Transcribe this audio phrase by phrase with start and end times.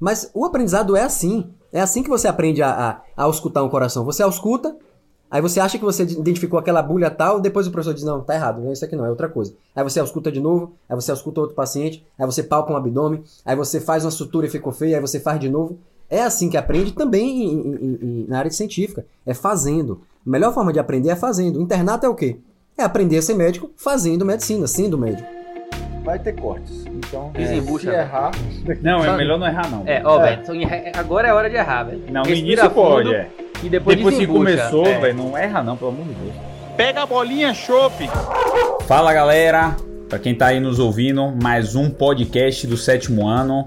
[0.00, 1.52] Mas o aprendizado é assim.
[1.70, 4.04] É assim que você aprende a, a, a auscultar um coração.
[4.04, 4.74] Você ausculta,
[5.30, 8.34] aí você acha que você identificou aquela bulha tal, depois o professor diz, não, tá
[8.34, 9.54] errado, isso aqui não, é outra coisa.
[9.76, 13.22] Aí você ausculta de novo, aí você ausculta outro paciente, aí você palpa um abdômen,
[13.44, 15.78] aí você faz uma sutura e ficou feia, aí você faz de novo.
[16.08, 19.06] É assim que aprende também em, em, em, na área científica.
[19.24, 20.00] É fazendo.
[20.26, 21.60] A melhor forma de aprender é fazendo.
[21.60, 22.38] O internato é o quê?
[22.76, 25.28] É aprender a ser médico fazendo medicina, sendo médico.
[26.02, 26.89] Vai ter cortes.
[27.10, 27.44] Então, é,
[27.78, 28.30] se errar.
[28.80, 29.82] Não, é melhor não errar, não.
[29.84, 30.36] É, ó, é.
[30.36, 32.04] velho, agora é hora de errar, velho.
[32.08, 33.28] Não, no início pode, é.
[33.62, 34.98] E depois, depois que começou, é.
[34.98, 36.34] velho, não erra, não, pelo amor de Deus.
[36.76, 38.08] Pega a bolinha, chope!
[38.86, 39.76] Fala, galera.
[40.08, 43.66] Pra quem tá aí nos ouvindo, mais um podcast do sétimo ano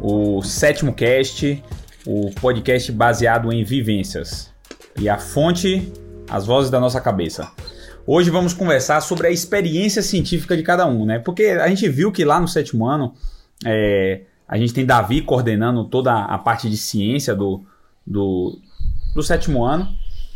[0.00, 1.62] o sétimo cast,
[2.06, 4.52] o podcast baseado em vivências.
[4.98, 5.92] E a fonte,
[6.28, 7.50] as vozes da nossa cabeça.
[8.06, 11.18] Hoje vamos conversar sobre a experiência científica de cada um, né?
[11.18, 13.14] Porque a gente viu que lá no sétimo ano
[13.64, 17.62] é, a gente tem Davi coordenando toda a parte de ciência do,
[18.06, 18.58] do,
[19.14, 19.88] do sétimo ano.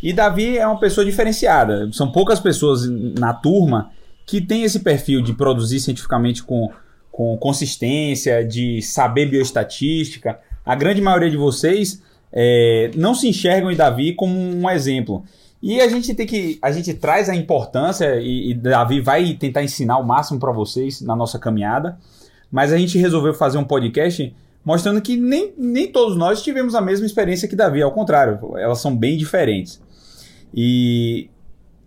[0.03, 1.91] E Davi é uma pessoa diferenciada.
[1.93, 3.91] São poucas pessoas na turma
[4.27, 6.71] que têm esse perfil de produzir cientificamente com
[7.19, 10.39] com consistência, de saber bioestatística.
[10.65, 12.01] A grande maioria de vocês
[12.33, 15.25] é, não se enxergam em Davi como um exemplo.
[15.63, 16.59] E a gente tem que.
[16.63, 21.01] A gente traz a importância, e, e Davi vai tentar ensinar o máximo para vocês
[21.01, 21.99] na nossa caminhada.
[22.51, 24.35] Mas a gente resolveu fazer um podcast
[24.65, 28.81] mostrando que nem, nem todos nós tivemos a mesma experiência que Davi, ao contrário, elas
[28.81, 29.81] são bem diferentes.
[30.55, 31.31] E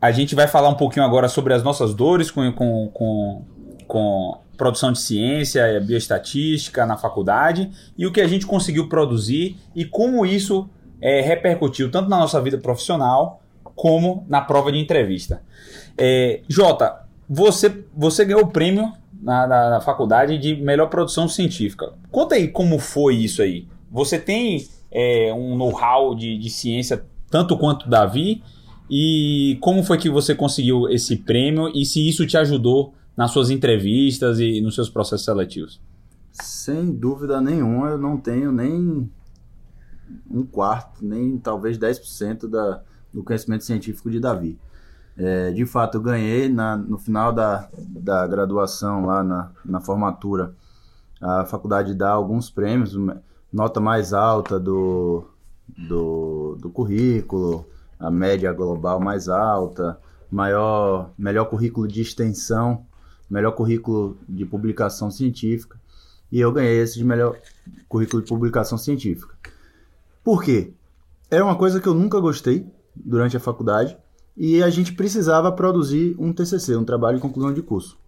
[0.01, 3.45] a gente vai falar um pouquinho agora sobre as nossas dores com, com, com,
[3.87, 9.85] com produção de ciência, bioestatística na faculdade e o que a gente conseguiu produzir e
[9.85, 10.69] como isso
[10.99, 13.40] é, repercutiu tanto na nossa vida profissional
[13.81, 15.41] como na prova de entrevista.
[15.97, 21.91] É, Jota, você, você ganhou o prêmio na, na, na, faculdade de melhor produção científica.
[22.11, 23.67] Conta aí como foi isso aí.
[23.89, 28.43] Você tem é, um know-how de, de ciência tanto quanto Davi
[28.87, 33.49] e como foi que você conseguiu esse prêmio e se isso te ajudou nas suas
[33.49, 35.81] entrevistas e nos seus processos seletivos?
[36.31, 39.09] Sem dúvida nenhuma, eu não tenho nem
[40.29, 44.57] um quarto, nem talvez 10% da, do conhecimento científico de Davi.
[45.17, 50.53] É, de fato, eu ganhei na, no final da, da graduação, lá na, na formatura,
[51.19, 52.97] a faculdade dá alguns prêmios,
[53.51, 55.25] nota mais alta do,
[55.67, 57.65] do, do currículo,
[57.99, 59.99] a média global mais alta,
[60.31, 62.85] maior, melhor currículo de extensão
[63.31, 65.79] melhor currículo de publicação científica.
[66.29, 67.39] E eu ganhei esse de melhor
[67.87, 69.33] currículo de publicação científica.
[70.21, 70.73] Por quê?
[71.29, 73.97] Era uma coisa que eu nunca gostei durante a faculdade
[74.35, 77.99] e a gente precisava produzir um TCC, um trabalho de conclusão de curso.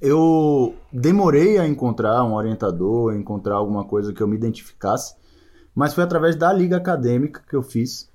[0.00, 5.14] Eu demorei a encontrar um orientador, encontrar alguma coisa que eu me identificasse,
[5.74, 8.10] mas foi através da liga acadêmica que eu fiz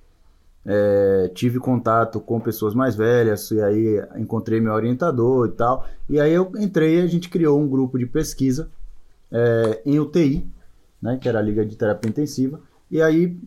[0.69, 5.87] é, tive contato com pessoas mais velhas, e aí encontrei meu orientador e tal.
[6.09, 8.69] E aí eu entrei a gente criou um grupo de pesquisa
[9.31, 10.45] é, em UTI,
[11.01, 12.59] né, que era a Liga de Terapia Intensiva.
[12.91, 13.39] E aí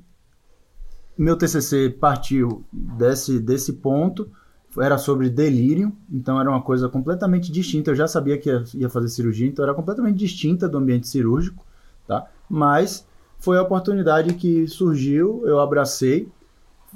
[1.22, 4.30] meu TCC partiu desse, desse ponto,
[4.78, 7.90] era sobre delírio, então era uma coisa completamente distinta.
[7.90, 11.64] Eu já sabia que ia, ia fazer cirurgia, então era completamente distinta do ambiente cirúrgico,
[12.06, 12.26] tá?
[12.48, 13.06] Mas
[13.38, 16.28] foi a oportunidade que surgiu, eu abracei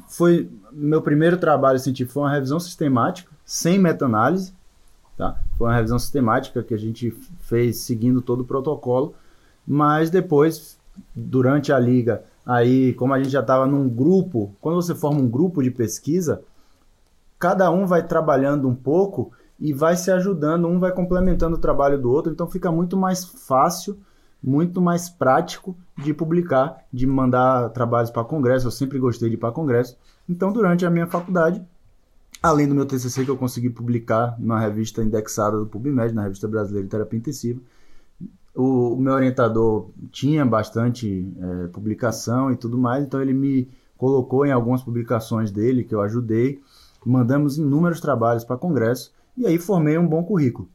[0.08, 4.52] foi meu primeiro trabalho científico foi uma revisão sistemática, sem meta-análise,
[5.16, 5.38] tá?
[5.56, 7.10] Foi uma revisão sistemática que a gente
[7.40, 9.14] fez seguindo todo o protocolo,
[9.66, 10.78] mas depois,
[11.14, 15.28] durante a liga, aí como a gente já estava num grupo, quando você forma um
[15.28, 16.42] grupo de pesquisa,
[17.38, 22.00] cada um vai trabalhando um pouco e vai se ajudando, um vai complementando o trabalho
[22.00, 23.98] do outro, então fica muito mais fácil
[24.44, 28.66] muito mais prático de publicar, de mandar trabalhos para congresso.
[28.66, 29.96] Eu sempre gostei de ir para congresso.
[30.28, 31.62] Então, durante a minha faculdade,
[32.42, 36.46] além do meu TCC que eu consegui publicar na revista indexada do PubMed, na revista
[36.46, 37.58] brasileira de terapia intensiva,
[38.54, 44.46] o, o meu orientador tinha bastante é, publicação e tudo mais, então ele me colocou
[44.46, 46.60] em algumas publicações dele que eu ajudei.
[47.04, 50.68] Mandamos inúmeros trabalhos para congresso e aí formei um bom currículo.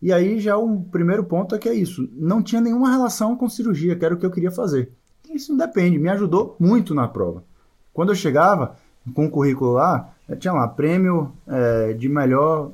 [0.00, 2.08] E aí já o primeiro ponto é que é isso.
[2.12, 4.92] Não tinha nenhuma relação com cirurgia, que era o que eu queria fazer.
[5.32, 7.44] Isso depende, me ajudou muito na prova.
[7.92, 8.76] Quando eu chegava
[9.14, 12.72] com o currículo lá, tinha lá prêmio é, de melhor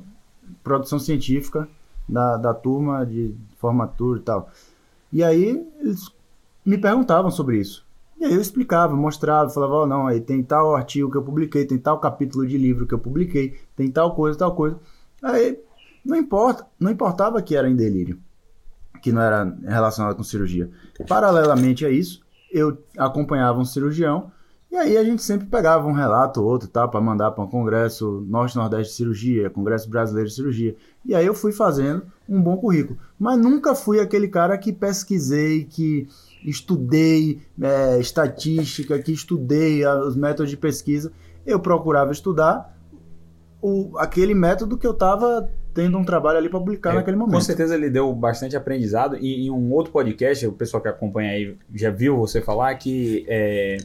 [0.63, 1.67] produção científica
[2.07, 4.49] da, da turma de formatura e tal.
[5.13, 6.09] E aí eles
[6.65, 7.85] me perguntavam sobre isso.
[8.19, 11.65] E aí eu explicava, mostrava, falava, oh, não, aí tem tal artigo que eu publiquei,
[11.65, 14.77] tem tal capítulo de livro que eu publiquei, tem tal coisa, tal coisa.
[15.21, 15.59] Aí
[16.03, 18.19] não importa, não importava que era em delírio.
[19.01, 20.69] que não era relacionada com cirurgia.
[21.07, 22.21] Paralelamente a isso,
[22.51, 24.31] eu acompanhava um cirurgião
[24.71, 27.47] e aí a gente sempre pegava um relato ou outro, tá, para mandar para um
[27.47, 30.75] congresso Norte-Nordeste de Cirurgia, Congresso Brasileiro de Cirurgia.
[31.03, 35.63] E aí eu fui fazendo um bom currículo, mas nunca fui aquele cara que pesquisei,
[35.63, 36.07] que
[36.45, 41.11] estudei é, estatística, que estudei os métodos de pesquisa.
[41.45, 42.77] Eu procurava estudar
[43.61, 47.25] o, aquele método que eu estava tendo um trabalho ali para publicar É, naquele Com
[47.25, 47.43] momento.
[47.43, 49.17] certeza ele deu bastante aprendizado.
[49.17, 53.25] E em um outro podcast, o pessoal que acompanha aí já viu você falar que
[53.27, 53.77] é,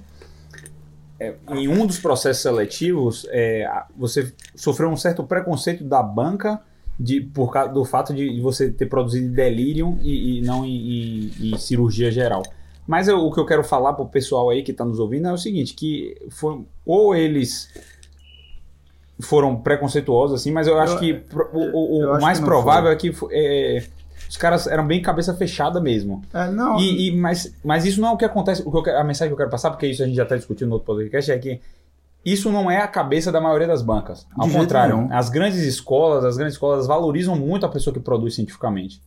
[1.20, 3.66] é, em um dos processos seletivos é,
[3.96, 6.60] você sofreu um certo preconceito da banca
[6.98, 11.52] de, por causa do fato de você ter produzido delírio e, e não em, em-
[11.54, 12.42] em cirurgia geral.
[12.86, 15.32] Mas eu- o que eu quero falar pro pessoal aí que está nos ouvindo é
[15.32, 17.68] o seguinte, que foi, ou eles
[19.20, 22.92] foram preconceituosos assim, mas eu acho Eu- que pro- o, o- o mais provável foi.
[22.92, 23.84] é que é,
[24.28, 26.22] os caras eram bem cabeça fechada mesmo.
[26.32, 28.62] É, não, E, e- mas, mas isso não é o que acontece.
[28.64, 30.36] O que quero- a mensagem que eu quero passar, porque isso a gente já está
[30.36, 31.60] discutindo no outro podcast, é que
[32.24, 34.26] isso não é a cabeça da maioria das bancas.
[34.36, 38.34] Ao De contrário, as grandes escolas, as grandes escolas valorizam muito a pessoa que produz
[38.34, 39.00] cientificamente.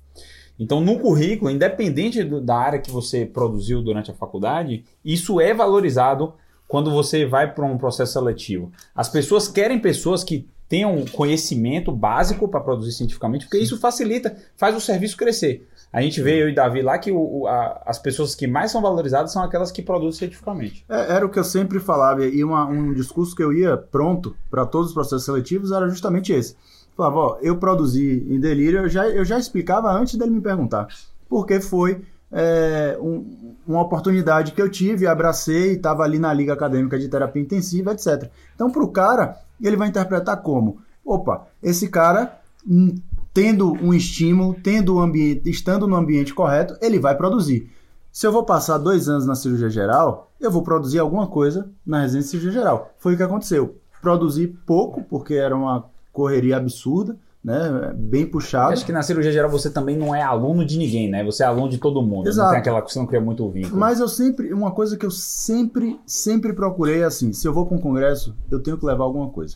[0.59, 5.53] Então, no currículo, independente do- da área que você produziu durante a faculdade, isso é
[5.53, 6.33] valorizado
[6.67, 8.71] quando você vai para um processo seletivo.
[8.95, 14.75] As pessoas querem pessoas que tenham conhecimento básico para produzir cientificamente, porque isso facilita, faz
[14.75, 15.67] o serviço crescer.
[15.93, 18.81] A gente vê, eu e Davi, lá que o- a- as pessoas que mais são
[18.81, 20.83] valorizadas são aquelas que produzem cientificamente.
[20.89, 24.35] É, era o que eu sempre falava, e uma- um discurso que eu ia pronto
[24.51, 26.55] para todos os processos seletivos era justamente esse.
[26.95, 30.87] Falava, ó, eu produzi em delírio, eu já, eu já explicava antes dele me perguntar.
[31.29, 36.99] Porque foi é, um- uma oportunidade que eu tive, abracei, estava ali na Liga Acadêmica
[36.99, 38.29] de Terapia Intensiva, etc.
[38.53, 40.79] Então, para o cara, ele vai interpretar como?
[41.03, 42.95] Opa, esse cara, hum,
[43.33, 47.71] tendo um estímulo, tendo um ambiente, estando no ambiente correto, ele vai produzir.
[48.11, 52.01] Se eu vou passar dois anos na cirurgia geral, eu vou produzir alguma coisa na
[52.01, 52.91] residência de cirurgia geral.
[52.97, 53.77] Foi o que aconteceu.
[54.01, 57.93] Produzi pouco, porque era uma correria absurda, né?
[57.95, 58.73] Bem puxada.
[58.73, 61.23] Acho que na cirurgia geral você também não é aluno de ninguém, né?
[61.23, 62.23] Você é aluno de todo mundo.
[62.23, 62.49] Não Exato.
[62.51, 63.77] tem aquela você não cria muito vínculo.
[63.79, 67.65] Mas eu sempre, uma coisa que eu sempre, sempre procurei é assim, se eu vou
[67.65, 69.55] para um congresso, eu tenho que levar alguma coisa.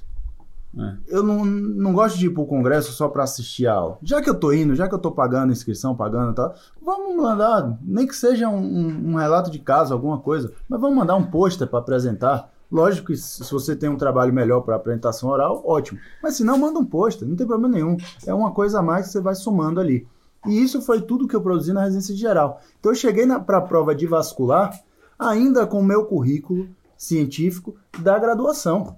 [0.78, 0.94] É.
[1.10, 3.98] Eu não, não gosto de ir para o congresso só para assistir a aula.
[4.02, 7.18] Já que eu tô indo, já que eu tô pagando inscrição, pagando e tal, vamos
[7.22, 11.18] mandar, nem que seja um, um- um relato de caso, alguma coisa, mas vamos mandar
[11.18, 12.50] um pôster para apresentar.
[12.72, 16.00] Lógico que se você tem um trabalho melhor para apresentação oral, ótimo.
[16.24, 17.98] Mas se não, manda um pôster, não tem problema nenhum.
[18.26, 20.08] É uma coisa a mais que você vai somando ali.
[20.48, 22.62] E isso foi tudo que eu produzi na residência geral.
[22.80, 24.80] Então eu cheguei para a prova de vascular
[25.20, 28.98] ainda com o meu currículo científico da graduação.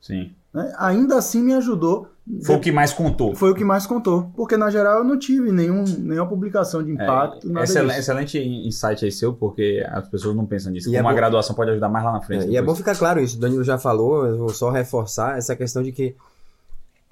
[0.00, 0.34] Sim.
[0.52, 0.72] Né?
[0.78, 2.08] Ainda assim me ajudou.
[2.44, 3.34] Foi o que mais contou.
[3.34, 4.30] Foi o que mais contou.
[4.36, 7.98] Porque na geral eu não tive nenhum, nenhuma publicação de impacto, É, nada excel- disso.
[7.98, 10.88] excelente insight aí seu, porque as pessoas não pensam nisso.
[10.90, 12.44] E é Como a bom- graduação pode ajudar mais lá na frente.
[12.46, 15.36] É, e é bom ficar claro isso, o Danilo já falou, eu vou só reforçar
[15.38, 16.14] essa questão de que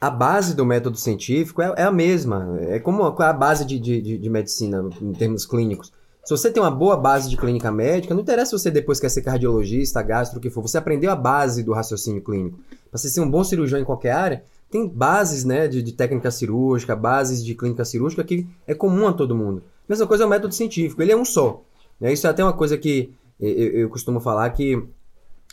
[0.01, 3.81] a base do método científico é, é a mesma, é como a, a base de,
[3.81, 5.93] de- de medicina em termos clínicos.
[6.29, 9.09] Se você tem uma boa base de clínica médica, não interessa se você depois quer
[9.09, 12.59] ser cardiologista, gastro, o que for, você aprendeu a base do raciocínio clínico.
[12.91, 16.31] Para você ser um bom cirurgião em qualquer área, tem bases né, de, de técnica
[16.31, 19.63] cirúrgica, bases de clínica cirúrgica que é comum a todo mundo.
[19.89, 21.63] Mesma coisa é o método científico, ele é um só.
[21.99, 22.13] né?
[22.13, 23.11] Isso é até uma coisa que
[23.41, 24.85] eu, eu- costumo falar que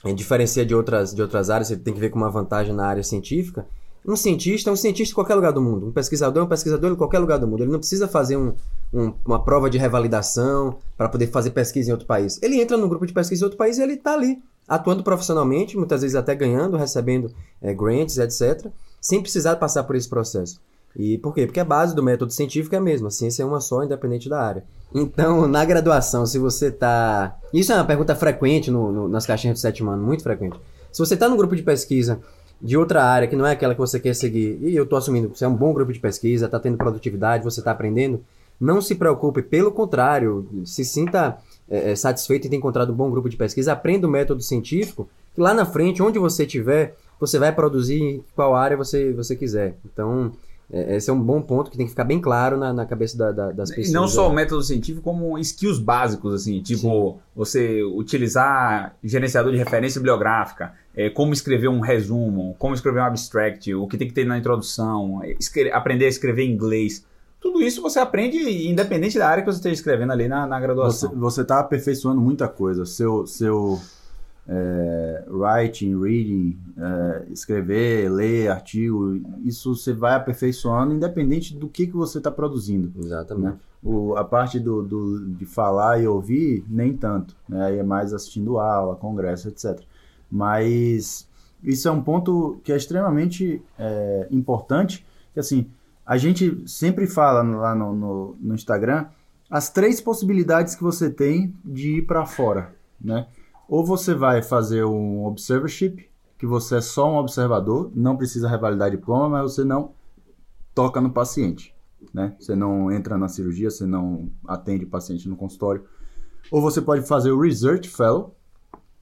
[0.03, 2.85] é, diferencia de outras, de outras áreas, você tem que ver com uma vantagem na
[2.85, 3.65] área científica.
[4.07, 5.87] Um cientista é um cientista em qualquer lugar do mundo.
[5.87, 7.63] Um pesquisador é um pesquisador em qualquer lugar do mundo.
[7.63, 8.53] Ele não precisa fazer um-
[8.93, 12.39] um- uma prova de revalidação para poder fazer pesquisa em outro país.
[12.41, 15.75] Ele entra no grupo de pesquisa em outro país e ele está ali, atuando profissionalmente,
[15.75, 17.31] muitas vezes até ganhando, recebendo
[17.61, 18.67] é, grants, etc.,
[19.01, 20.59] sem precisar passar por esse processo.
[20.95, 21.45] E por quê?
[21.45, 23.09] Porque a base do método científico é a mesma.
[23.09, 24.63] A ciência é uma só, independente da área.
[24.93, 27.35] Então, na graduação, se você tá.
[27.53, 30.57] Isso é uma pergunta frequente no- no- nas caixinhas do sétimo ano, muito frequente.
[30.91, 32.21] Se você tá num grupo de pesquisa
[32.61, 35.29] de outra área que não é aquela que você quer seguir, e eu tô assumindo
[35.29, 38.23] que você é um bom grupo de pesquisa, tá tendo produtividade, você tá aprendendo,
[38.59, 41.37] não se preocupe, pelo contrário, se sinta
[41.69, 45.09] é, é, satisfeito em ter encontrado um bom grupo de pesquisa, aprenda o método científico,
[45.33, 49.35] que lá na frente, onde você estiver, você vai produzir em qual área você, você
[49.35, 49.75] quiser.
[49.85, 50.31] Então,
[50.71, 53.31] esse é um bom ponto que tem que ficar bem claro na, na cabeça da-
[53.31, 53.93] da- das E pessoas.
[53.93, 54.37] não só o né?
[54.37, 61.33] método científico, como skills básicos, assim, tipo você utilizar gerenciador de referência bibliográfica, é, como
[61.33, 65.35] escrever um resumo, como escrever um abstract, o que tem que ter na introdução, é,
[65.71, 67.05] aprender a escrever em inglês.
[67.39, 70.61] Tudo isso você aprende independente da área que você esteja escrevendo ali na, na Você,
[70.63, 71.11] graduação.
[71.15, 72.85] você tá aperfeiçoando muita coisa.
[72.85, 73.79] Seu, seu,
[74.47, 81.93] é, writing, reading, é, escrever, ler artigo, isso você vai aperfeiçoando independente do que, que
[81.95, 82.91] você está produzindo.
[82.97, 83.53] Exatamente.
[83.53, 83.59] Né?
[83.83, 87.35] O, a parte do, do, de falar e ouvir, nem tanto.
[87.47, 87.65] Né?
[87.65, 89.79] Aí é mais assistindo aula, congresso, etc.
[90.31, 91.27] Mas
[91.63, 95.67] isso é um ponto que é extremamente é, importante, que assim,
[96.05, 99.07] a gente sempre fala no- lá no, no, no Instagram
[99.49, 103.27] as três possibilidades que você tem de ir para fora, né?
[103.67, 108.91] Ou você vai fazer um observership, que você é só um observador, não precisa revalidar
[108.91, 109.93] diploma, mas você não
[110.73, 111.73] toca no paciente,
[112.13, 112.35] né?
[112.39, 115.85] Você não entra na cirurgia, você não atende paciente no consultório.
[116.51, 118.35] Ou você pode fazer o Research Fellow,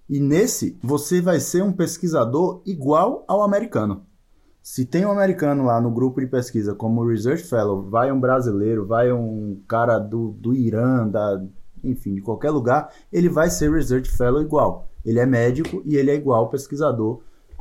[0.09, 4.05] e nesse você vai ser um pesquisador igual ao americano.
[4.61, 8.85] Se tem um americano lá no grupo de pesquisa como Research Fellow, vai um brasileiro,
[8.85, 11.43] vai um cara do, do Irã, da,
[11.83, 14.87] enfim, de qualquer lugar, ele vai ser Research Fellow igual.
[15.05, 17.19] Ele é médico e ele é igual pesquisador,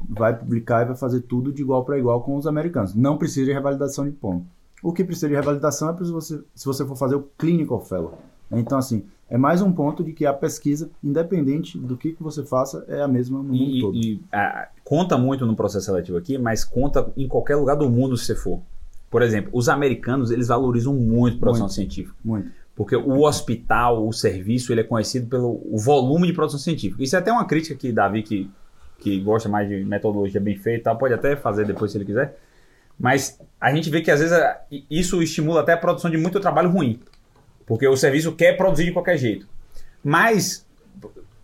[0.08, 2.94] vai publicar e vai fazer tudo de igual para igual com os americanos.
[2.94, 4.42] Não precisa de revalidação de diploma.
[4.82, 8.18] O que precisa de revalidação é se você, se você for fazer o Clinical Fellow.
[8.50, 12.44] Então, assim, é mais um ponto de que a pesquisa, independente do que, que você
[12.44, 13.96] faça, é a mesma no mundo E, todo.
[13.96, 18.16] e, ah, conta muito no processo seletivo aqui, mas conta em qualquer lugar do mundo
[18.16, 18.60] se você for.
[19.10, 21.74] Por exemplo, os americanos, eles valorizam muito produção Muito.
[21.74, 22.16] científica.
[22.24, 22.50] Muito.
[22.74, 27.02] Porque o hospital, o serviço, ele é conhecido pelo volume de produção científica.
[27.02, 28.50] Isso é até uma crítica que Davi, que,
[28.98, 32.38] que gosta mais de metodologia bem feita, pode até fazer depois se ele quiser.
[32.98, 34.38] Mas a gente vê que às vezes
[34.90, 37.00] isso estimula até a produção de muito trabalho ruim.
[37.66, 39.46] Porque o serviço quer produzir de qualquer jeito.
[40.02, 40.66] Mas,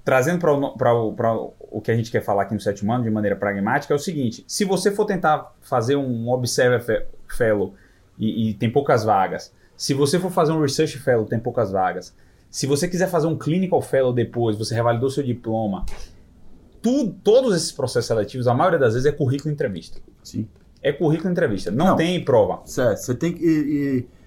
[0.05, 3.93] trazendo para o, que a gente quer falar aqui no sétimo ano de maneira pragmática,
[3.93, 7.75] é o seguinte: se você for tentar fazer um Observer Fe- Fellow
[8.19, 12.15] e, e tem poucas vagas, se você for fazer um Research Fellow, tem poucas vagas,
[12.51, 15.87] se você quiser fazer um Clinical Fellow depois, você revalidou seu diploma,
[16.83, 20.01] tu- todos esses processos seletivos, a maioria das vezes é currículo e entrevista.
[20.23, 20.47] Sim.
[20.83, 21.97] É currículo e entrevista, não, Não.
[21.97, 22.61] tem prova.
[22.65, 23.43] Certo, você tem que.
[23.45, 24.19] e- e-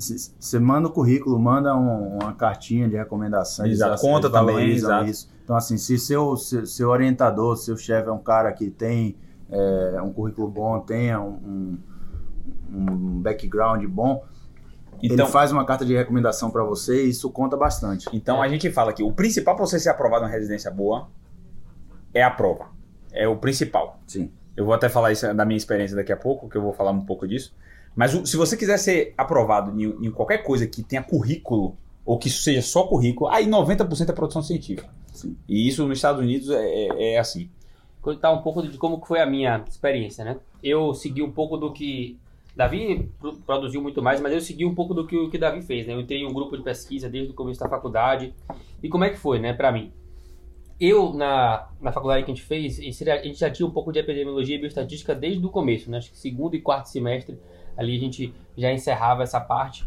[0.00, 3.66] Você manda o currículo, manda um- uma cartinha de recomendação.
[3.66, 5.04] eles Exato, ass- conta eles também, exato.
[5.10, 5.28] Isso.
[5.42, 9.16] Então, assim, se seu, seu, seu orientador, seu chefe é um cara que tem
[9.50, 11.78] é, um currículo bom, tenha um,
[12.70, 14.22] um, um background bom,
[15.02, 18.08] Então, ele faz uma carta de recomendação para você e isso conta bastante.
[18.12, 21.08] Então a gente fala que o principal para você ser aprovado na residência boa
[22.12, 22.66] é a prova.
[23.12, 24.00] É o principal.
[24.06, 24.30] Sim.
[24.56, 26.90] Eu vou até falar isso da minha experiência daqui a pouco, que eu vou falar
[26.90, 27.54] um pouco disso.
[27.94, 32.30] Mas se você quiser ser aprovado em, em qualquer coisa que tenha currículo, ou que
[32.30, 34.88] seja só currículo, aí 90% é produção científica.
[35.12, 35.36] Sim.
[35.48, 37.50] E isso nos Estados Unidos é, é- é assim.
[38.00, 40.36] contar um pouco de como que foi a minha experiência, né?
[40.62, 42.16] Eu segui um pouco do que
[42.58, 45.62] Davi pro- produziu muito mais, mas eu segui um pouco do que o que Davi
[45.62, 45.94] fez, né?
[45.94, 48.34] Eu entrei em um grupo de pesquisa desde o começo da faculdade.
[48.82, 49.92] E como é que foi, né, para mim?
[50.80, 54.00] Eu, na, na faculdade que a gente fez, a gente já tinha um pouco de
[54.00, 55.98] epidemiologia e bioestatística desde o começo, né?
[55.98, 57.38] Acho que segundo e quarto semestre,
[57.76, 59.84] ali a gente já encerrava essa parte.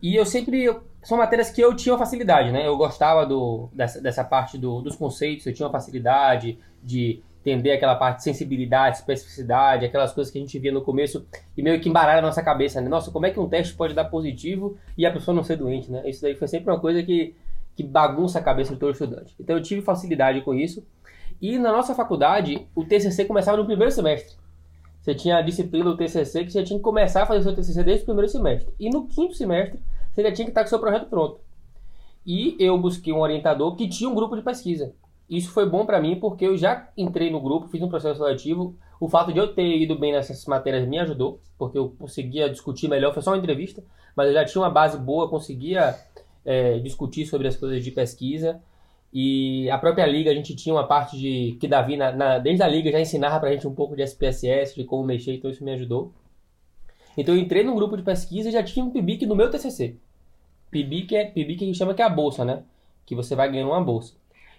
[0.00, 0.72] E eu sempre.
[1.02, 2.64] São matérias que eu tinha facilidade, né?
[2.66, 7.96] Eu gostava do, dessa, dessa parte do- dos conceitos, eu tinha facilidade de entender aquela
[7.96, 11.88] parte de sensibilidade, especificidade, aquelas coisas que a gente via no começo e meio que
[11.88, 12.88] embaralha a nossa cabeça, né?
[12.88, 15.90] Nossa, como é que um teste pode dar positivo e a pessoa não ser doente,
[15.90, 16.08] né?
[16.08, 17.34] Isso daí foi sempre uma coisa que,
[17.74, 19.34] que bagunça a cabeça de todo estudante.
[19.38, 20.86] Então eu tive facilidade com isso.
[21.40, 24.36] E na nossa faculdade, o TCC começava no primeiro semestre.
[25.00, 27.54] Você tinha a disciplina do TCC que você tinha que começar a fazer o seu
[27.56, 28.72] TCC desde o primeiro semestre.
[28.78, 29.80] E no quinto semestre,
[30.12, 31.40] você já tinha que estar com o seu projeto pronto.
[32.24, 34.94] E eu busquei um orientador que tinha um grupo de pesquisa.
[35.32, 38.76] Isso foi bom para mim porque eu já entrei no grupo, fiz um processo seletivo.
[39.00, 42.86] O fato de eu ter ido bem nessas matérias me ajudou, porque eu conseguia discutir
[42.86, 43.14] melhor.
[43.14, 43.82] Foi só uma entrevista,
[44.14, 45.96] mas eu já tinha uma base boa, conseguia
[46.44, 48.60] é, discutir sobre as coisas de pesquisa.
[49.10, 52.62] E a própria liga, a gente tinha uma parte de que Davi, na, na- desde
[52.62, 55.64] a liga, já ensinava pra gente um pouco de SPSS, de como mexer, então isso
[55.64, 56.12] me ajudou.
[57.16, 59.96] Então eu entrei num grupo de pesquisa e já tinha um PIBIC no meu TCC.
[60.70, 62.62] PIBIC é PIBIC que chama que é a bolsa, né?
[63.04, 64.14] Que você vai ganhando uma bolsa.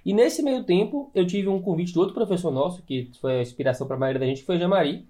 [0.05, 3.41] E nesse meio tempo, eu tive um convite de outro professor nosso, que foi a
[3.41, 5.07] inspiração para a maioria da gente, que foi o Jamari,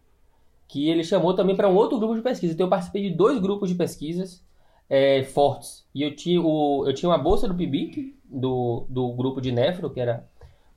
[0.68, 2.54] que ele chamou também para um outro grupo de pesquisa.
[2.54, 4.44] Então eu participei de dois grupos de pesquisas
[4.90, 5.86] é, fortes.
[5.94, 9.90] E eu tinha, o, eu tinha uma bolsa do PIBIC, do, do grupo de Nefro,
[9.90, 10.28] que era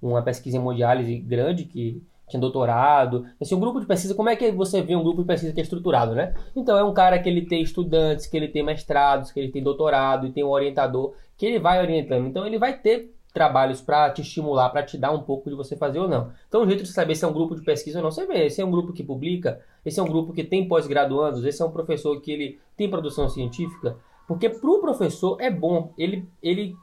[0.00, 3.26] uma pesquisa em hemodiálise grande, que tinha doutorado.
[3.40, 5.60] Assim, um grupo de pesquisa, como é que você vê um grupo de pesquisa que
[5.60, 6.34] é estruturado, né?
[6.54, 9.62] Então é um cara que ele tem estudantes, que ele tem mestrados, que ele tem
[9.62, 12.26] doutorado e tem um orientador que ele vai orientando.
[12.26, 15.76] Então ele vai ter trabalhos para te estimular, para te dar um pouco de você
[15.76, 16.32] fazer ou não.
[16.48, 18.46] Então o jeito de saber se é um grupo de pesquisa ou não, você vê,
[18.46, 21.64] esse é um grupo que publica, esse é um grupo que tem pós-graduandos, esse é
[21.64, 26.74] um professor que ele tem produção científica, porque para o professor é bom, ele, ele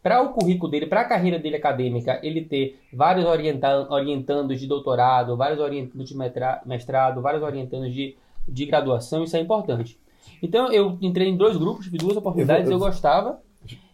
[0.00, 4.66] para o currículo dele, para a carreira dele acadêmica, ele ter vários orienta orientandos de
[4.68, 6.16] doutorado, vários orientandos de
[6.64, 8.16] mestrado, vários orientandos de,
[8.48, 9.98] de graduação, isso é importante.
[10.42, 13.40] Então eu entrei em dois grupos, tive duas oportunidades, eu, eu- gostava.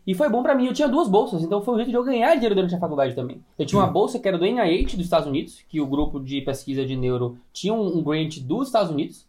[0.07, 2.05] E foi bom pra mim, eu tinha duas bolsas, então foi um jeito de eu
[2.05, 3.43] ganhar dinheiro durante a faculdade também.
[3.59, 6.41] Eu tinha uma bolsa que era do NIH dos Estados Unidos, que o grupo de
[6.43, 9.27] pesquisa de neuro tinha um, um grant dos Estados Unidos,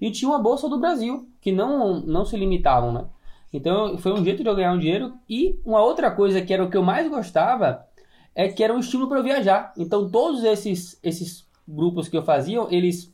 [0.00, 3.06] e tinha uma bolsa do Brasil, que não, não se limitavam, né?
[3.52, 5.14] Então foi um jeito de eu ganhar um dinheiro.
[5.28, 7.86] E uma outra coisa que era o que eu mais gostava
[8.34, 9.72] é que era um estímulo para eu viajar.
[9.76, 13.12] Então todos esses, esses grupos que eu fazia, eles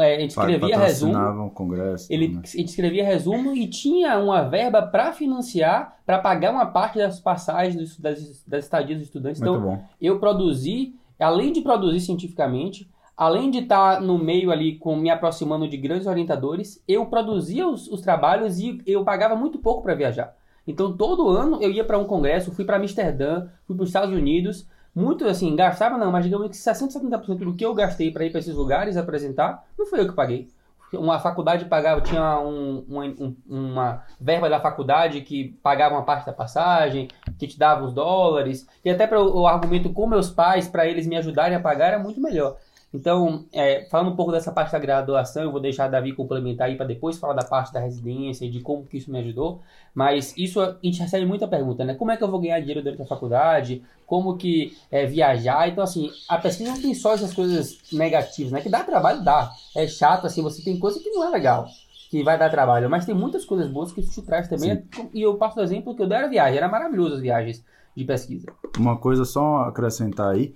[0.00, 1.50] a gente escrevia resumo.
[1.50, 2.12] Congresso.
[2.12, 2.40] Ele né?
[2.42, 7.20] a gente escrevia resumo e tinha uma verba para financiar, para pagar uma parte das
[7.20, 9.40] passagens dos- das, das estadias dos estudantes.
[9.40, 9.82] Muito Então, bom.
[10.00, 15.66] eu produzi, além de produzir cientificamente, além de estar no meio ali com me aproximando
[15.68, 20.34] de grandes orientadores, eu produzia os, os trabalhos e eu pagava muito pouco para viajar.
[20.68, 24.12] Então todo ano eu ia para um congresso, fui para Amsterdã, fui para os Estados
[24.14, 28.24] Unidos, muito assim, gastava não, mas digamos que 60, 70% do que eu gastei para
[28.24, 30.48] ir para esses lugares apresentar, não foi eu que paguei.
[30.92, 36.32] Uma faculdade pagava, tinha um- uma, um- verba da faculdade que pagava uma parte da
[36.32, 40.86] passagem, que te dava os dólares, e até para o argumento com meus pais, para
[40.86, 42.56] eles me ajudarem a pagar, era muito melhor.
[42.96, 46.68] Então, é, falando um pouco dessa parte da graduação, eu vou deixar a Davi complementar
[46.68, 49.60] aí para depois falar da parte da residência e de como que isso me ajudou.
[49.94, 51.94] Mas isso a gente recebe muita pergunta, né?
[51.94, 53.82] Como é que eu vou ganhar dinheiro durante a faculdade?
[54.06, 55.68] Como que é, viajar?
[55.68, 58.62] Então, assim, a pesquisa não tem só essas coisas negativas, né?
[58.62, 59.50] Que dá trabalho, dá.
[59.76, 61.66] É chato, assim, você tem coisa que não é legal,
[62.10, 62.88] que vai dar trabalho.
[62.88, 64.82] Mas tem muitas coisas boas que isso te traz também.
[65.12, 66.56] E eu passo o exemplo que eu dei era viagem.
[66.56, 67.62] Era maravilhoso as viagens
[67.94, 68.46] de pesquisa.
[68.78, 70.54] Uma coisa só acrescentar aí,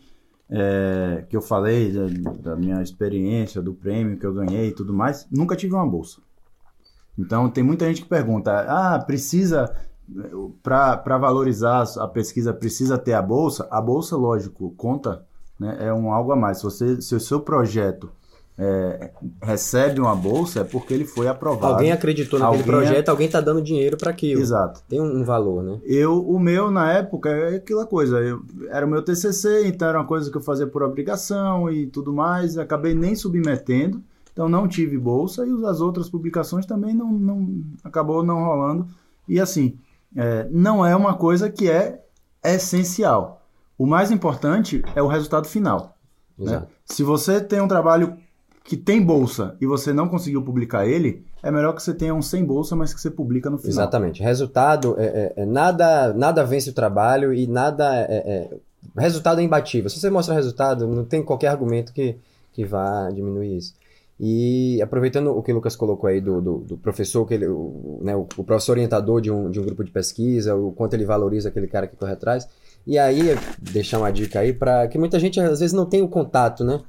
[0.50, 4.92] é, que eu falei da, da minha experiência, do prêmio que eu ganhei e tudo
[4.92, 6.20] mais, nunca tive uma bolsa.
[7.16, 9.72] Então tem muita gente que pergunta, ah, precisa,
[10.62, 13.68] para valorizar a pesquisa, precisa ter a bolsa?
[13.70, 15.24] A bolsa, lógico, conta,
[15.58, 16.58] né, é um algo a mais.
[16.58, 18.10] Se, você, se o seu projeto
[18.62, 19.10] é,
[19.42, 21.72] recebe uma bolsa, é porque ele foi aprovado.
[21.74, 24.38] Alguém acreditou naquele Alguém- projeto, alguém tá dando dinheiro para aquilo.
[24.38, 24.82] Exato.
[24.86, 25.80] Tem um, um valor, né?
[25.84, 28.18] Eu, o meu, na época, é aquela coisa.
[28.18, 31.86] Eu, era o meu TCC, então era uma coisa que eu fazia por obrigação e
[31.86, 32.58] tudo mais.
[32.58, 38.22] Acabei nem submetendo, então não tive bolsa e as outras publicações também não, não acabou
[38.22, 38.86] não rolando.
[39.26, 39.78] E assim,
[40.14, 42.00] é, não é uma coisa que é
[42.44, 43.40] essencial.
[43.78, 45.96] O mais importante é o resultado final.
[46.38, 46.66] né?
[46.84, 48.16] Se você tem um trabalho
[48.64, 52.22] que tem bolsa e você não conseguiu publicar ele, é melhor que você tenha um
[52.22, 53.72] sem bolsa, mas que você publica no final.
[53.72, 54.22] Exatamente.
[54.22, 58.56] Resultado é, é- é nada, nada vence o trabalho e nada é, é-
[58.96, 59.88] resultado é imbatível.
[59.90, 62.16] Se você mostra resultado, não tem qualquer argumento que,
[62.52, 63.74] que vá diminuir isso.
[64.22, 68.00] E aproveitando o que o Lucas colocou aí do, do, do professor, que ele, o,
[68.02, 71.06] né, o, o professor orientador de um, de um grupo de pesquisa, o quanto ele
[71.06, 72.46] valoriza aquele cara que corre atrás.
[72.86, 76.08] E aí, deixar uma dica aí para que muita gente às vezes não tem o
[76.08, 76.80] contato, né?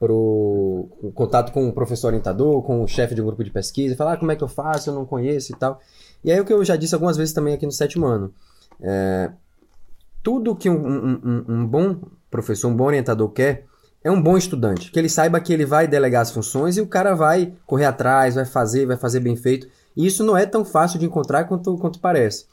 [0.00, 3.94] Pro, o contato com o professor orientador, com o chefe de um grupo de pesquisa,
[3.94, 5.78] falar ah, como é que eu faço, eu não conheço e tal.
[6.24, 8.32] E aí o que eu já disse algumas vezes também aqui no sétimo ano.
[8.80, 9.30] É,
[10.22, 11.96] tudo que um, um- um- bom
[12.30, 13.66] professor, um bom orientador quer
[14.02, 14.90] é um bom estudante.
[14.90, 18.36] Que ele saiba que ele vai delegar as funções e o cara vai correr atrás,
[18.36, 19.68] vai fazer, vai fazer bem feito.
[19.94, 22.46] E isso não é tão fácil de encontrar quanto, quanto parece.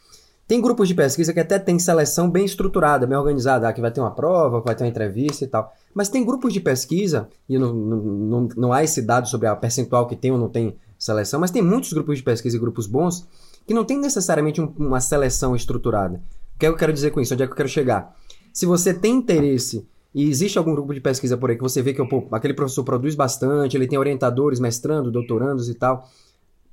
[0.46, 3.92] Tem grupos de pesquisa que até tem seleção bem estruturada, bem organizada, ah, que vai
[3.92, 5.74] ter uma prova, que vai ter uma entrevista e tal.
[5.98, 9.56] Mas tem grupos de pesquisa, e não, não, não, não há esse dado sobre a
[9.56, 12.86] percentual que tem ou não tem seleção, mas tem muitos grupos de pesquisa e grupos
[12.86, 13.28] bons
[13.66, 16.22] que não tem necessariamente um- uma seleção estruturada.
[16.56, 17.34] O que é que eu quero dizer com isso?
[17.34, 18.16] Onde é que eu quero chegar?
[18.54, 21.96] Se você tem interesse e existe algum grupo de pesquisa por aí que você vê
[21.96, 26.08] que pô, aquele professor produz bastante, ele tem orientadores, mestrando, doutorandos e tal,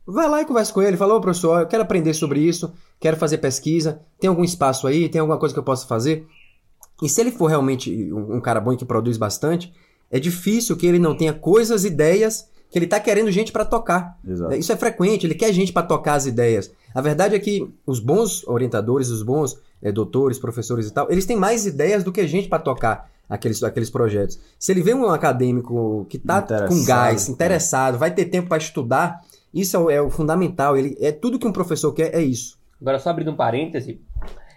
[0.07, 3.17] vai lá e conversa com ele, fala, ô professor, eu quero aprender sobre isso, quero
[3.17, 6.27] fazer pesquisa, tem algum espaço aí, tem alguma coisa que eu possa fazer?
[7.03, 9.73] E se ele for realmente um, um cara bom e que produz bastante,
[10.11, 14.19] é difícil que ele não tenha coisas, ideias que ele tá querendo gente para tocar.
[14.27, 14.55] Exato.
[14.55, 16.73] Isso é frequente, ele quer gente para tocar as ideias.
[16.93, 21.25] A verdade é que os bons orientadores, os bons eh, doutores, professores e tal, eles
[21.25, 24.41] têm mais ideias do que gente para tocar aqueles, aqueles projetos.
[24.59, 27.33] Se ele vê um acadêmico que tá com Interessado, gás, é.
[27.33, 29.21] interessado, vai ter tempo para estudar,
[29.53, 30.77] isso é o, é o fundamental.
[30.77, 32.59] Ele, é tudo que um professor quer, é isso.
[32.81, 34.01] Agora, só abrindo um parêntese,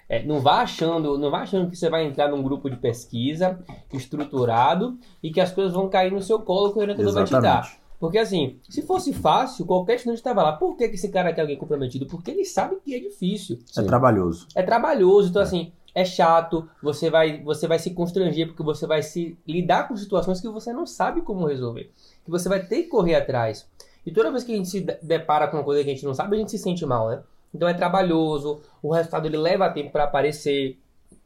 [0.10, 3.60] é, não vá achando, não vá achando que você vai entrar num grupo de pesquisa
[3.92, 7.32] estruturado e que as coisas vão cair no seu colo que o orientador vai te
[7.32, 7.38] dar.
[7.40, 7.80] Exatamente.
[8.00, 10.54] Porque assim, se fosse fácil, qualquer estudante estava lá.
[10.54, 12.06] Por que, que esse cara quer alguém comprometido?
[12.06, 13.58] Porque ele sabe que é difícil.
[13.76, 14.48] É trabalhoso.
[14.56, 19.02] É trabalhoso, então assim, é chato, você vai, você vai se constranger porque você vai
[19.02, 21.92] se lidar com situações que você não sabe como resolver.
[22.24, 23.68] Que você vai ter que correr atrás.
[24.06, 26.06] E toda vez que a gente se de- depara com uma coisa que a gente
[26.06, 27.24] não sabe, a gente se sente mal, né?
[27.54, 30.78] Então é trabalhoso, o resultado ele leva tempo para aparecer.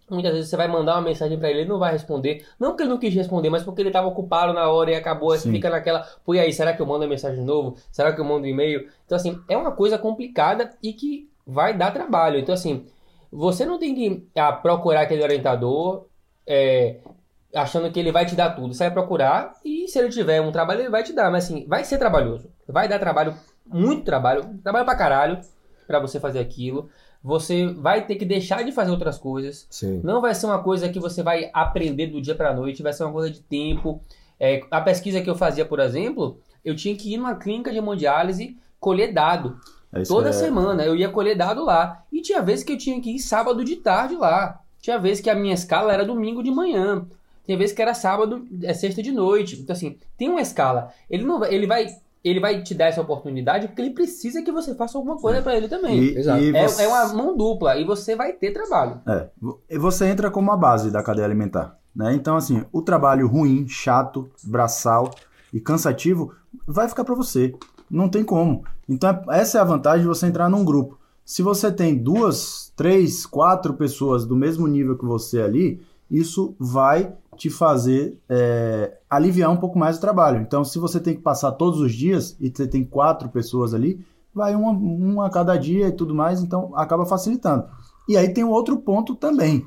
[0.10, 2.46] Muitas vezes você vai mandar uma mensagem para ele, ele não vai responder.
[2.60, 5.36] Não porque ele não quis responder, mas porque ele estava ocupado na hora e acabou,
[5.38, 5.52] Sim.
[5.52, 7.78] fica naquela, pô, e aí, será que eu mando a mensagem de novo?
[7.92, 8.90] Será que eu mando um e-mail?
[9.06, 12.40] Então, assim, é uma coisa complicada e que vai dar trabalho.
[12.40, 12.86] Então, assim,
[13.32, 16.08] você não tem que ah, procurar aquele orientador
[16.46, 16.98] é,
[17.56, 18.74] achando que ele vai te dar tudo.
[18.74, 21.32] Você vai procurar e se ele tiver um trabalho, ele vai te dar.
[21.32, 22.50] Mas, assim, vai ser trabalhoso.
[22.68, 23.34] Vai dar trabalho,
[23.66, 25.40] muito trabalho, trabalho pra caralho
[25.88, 26.90] pra você fazer aquilo.
[27.24, 29.68] Você vai ter que deixar de fazer outras coisas.
[29.70, 30.02] Sim.
[30.04, 33.04] Não vai ser uma coisa que você vai aprender do dia para noite, vai ser
[33.04, 34.02] uma coisa de tempo.
[34.40, 37.78] É, a pesquisa que eu fazia, por exemplo, eu tinha que ir numa clínica de
[37.78, 39.60] hemodiálise colher dado.
[39.96, 42.04] Isso Toda é- semana eu ia colher dado lá.
[42.12, 44.60] E tinha vezes que eu tinha que ir sábado de tarde lá.
[44.80, 47.06] Tinha vezes que a minha escala era domingo de manhã.
[47.46, 49.60] Tinha vezes que era sábado, é sexta de noite.
[49.60, 50.92] Então, assim, tem uma escala.
[51.10, 51.86] Ele não vai, ele vai,
[52.24, 55.56] ele vai te dar essa oportunidade porque ele precisa que você faça alguma coisa para
[55.58, 56.00] ele também.
[56.00, 56.42] E, Exato.
[56.44, 59.02] e É, você- é uma mão dupla e você vai ter trabalho.
[59.08, 59.28] É,
[59.70, 62.14] e você entra como a base da cadeia alimentar, né?
[62.14, 65.10] Então, assim, o trabalho ruim, chato, braçal
[65.52, 66.32] e cansativo
[66.68, 67.54] vai ficar para você.
[67.90, 68.64] Não tem como.
[68.88, 70.98] Então, é- essa é a vantagem de você entrar num grupo.
[71.26, 77.14] Se você tem duas, três, quatro pessoas do mesmo nível que você ali, isso vai
[77.42, 80.40] te fazer é, aliviar um pouco mais o trabalho.
[80.42, 84.00] Então, se você tem que passar todos os dias e você tem quatro pessoas ali,
[84.32, 87.66] vai uma, uma a cada dia e tudo mais, então acaba facilitando.
[88.08, 89.66] E aí tem um outro ponto também.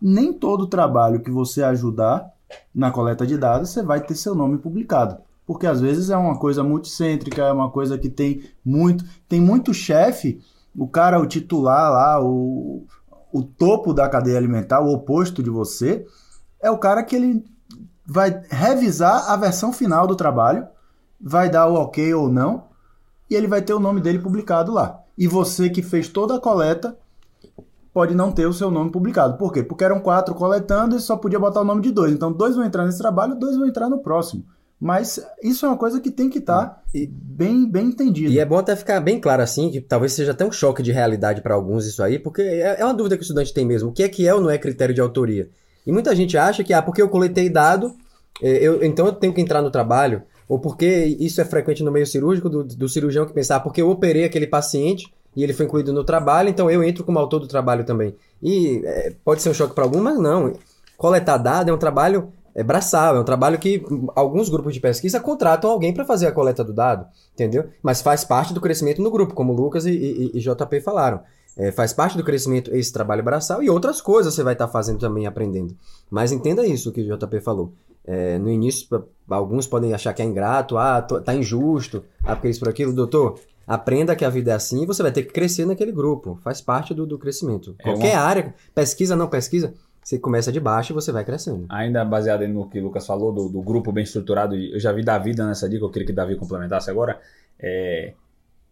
[0.00, 2.26] Nem todo trabalho que você ajudar
[2.74, 5.18] na coleta de dados, você vai ter seu nome publicado.
[5.46, 9.04] Porque às vezes é uma coisa multicêntrica, é uma coisa que tem muito.
[9.28, 10.40] Tem muito chefe,
[10.74, 12.86] o cara, o titular lá, o,
[13.30, 16.06] o topo da cadeia alimentar, o oposto de você,
[16.62, 17.44] é o cara que ele
[18.06, 20.66] vai revisar a versão final do trabalho,
[21.20, 22.64] vai dar o ok ou não,
[23.30, 25.00] e ele vai ter o nome dele publicado lá.
[25.16, 26.96] E você que fez toda a coleta
[27.92, 29.36] pode não ter o seu nome publicado.
[29.36, 29.62] Por quê?
[29.62, 32.12] Porque eram quatro coletando e só podia botar o nome de dois.
[32.12, 34.44] Então, dois vão entrar nesse trabalho, dois vão entrar no próximo.
[34.80, 38.32] Mas isso é uma coisa que tem que estar bem, bem entendido.
[38.32, 40.90] E é bom até ficar bem claro assim, que talvez seja até um choque de
[40.90, 43.90] realidade para alguns isso aí, porque é é uma dúvida que o estudante tem mesmo.
[43.90, 45.50] O que é que é ou não é critério de autoria?
[45.90, 47.92] E muita gente acha que, ah, porque eu coletei dado,
[48.40, 50.86] eh, eu, então eu tenho que entrar no trabalho, ou porque
[51.18, 54.22] isso é frequente no meio cirúrgico, do, do cirurgião que pensa, ah, porque eu operei
[54.24, 57.82] aquele paciente e ele foi incluído no trabalho, então eu entro como autor do trabalho
[57.84, 58.14] também.
[58.40, 60.52] E eh, pode ser um choque para alguns, mas não.
[60.96, 63.82] Coletar dado é um trabalho é braçal, é um trabalho que
[64.14, 67.64] alguns grupos de pesquisa contratam alguém para fazer a coleta do dado, entendeu?
[67.82, 71.20] Mas faz parte do crescimento no grupo, como Lucas e, e- e JP falaram.
[71.56, 74.98] É, faz parte do crescimento esse trabalho braçal e outras coisas você vai estar fazendo
[74.98, 75.76] também, aprendendo.
[76.10, 77.72] Mas entenda isso que o JP falou.
[78.04, 78.86] É, no início,
[79.28, 82.92] alguns podem achar que é ingrato, ah, tô- tá injusto, ah, porque isso por aquilo.
[82.94, 86.38] Doutor, aprenda que a vida é assim e você vai ter que crescer naquele grupo.
[86.42, 87.74] Faz parte do, do crescimento.
[87.78, 91.66] É Qualquer uma- área, pesquisa, não pesquisa, você começa de baixo e você vai crescendo.
[91.68, 95.04] Ainda baseado no que o Lucas falou, do, do grupo bem estruturado, eu já vi
[95.04, 97.20] Davi dando essa dica, eu queria que Davi complementasse agora,
[97.60, 98.14] é,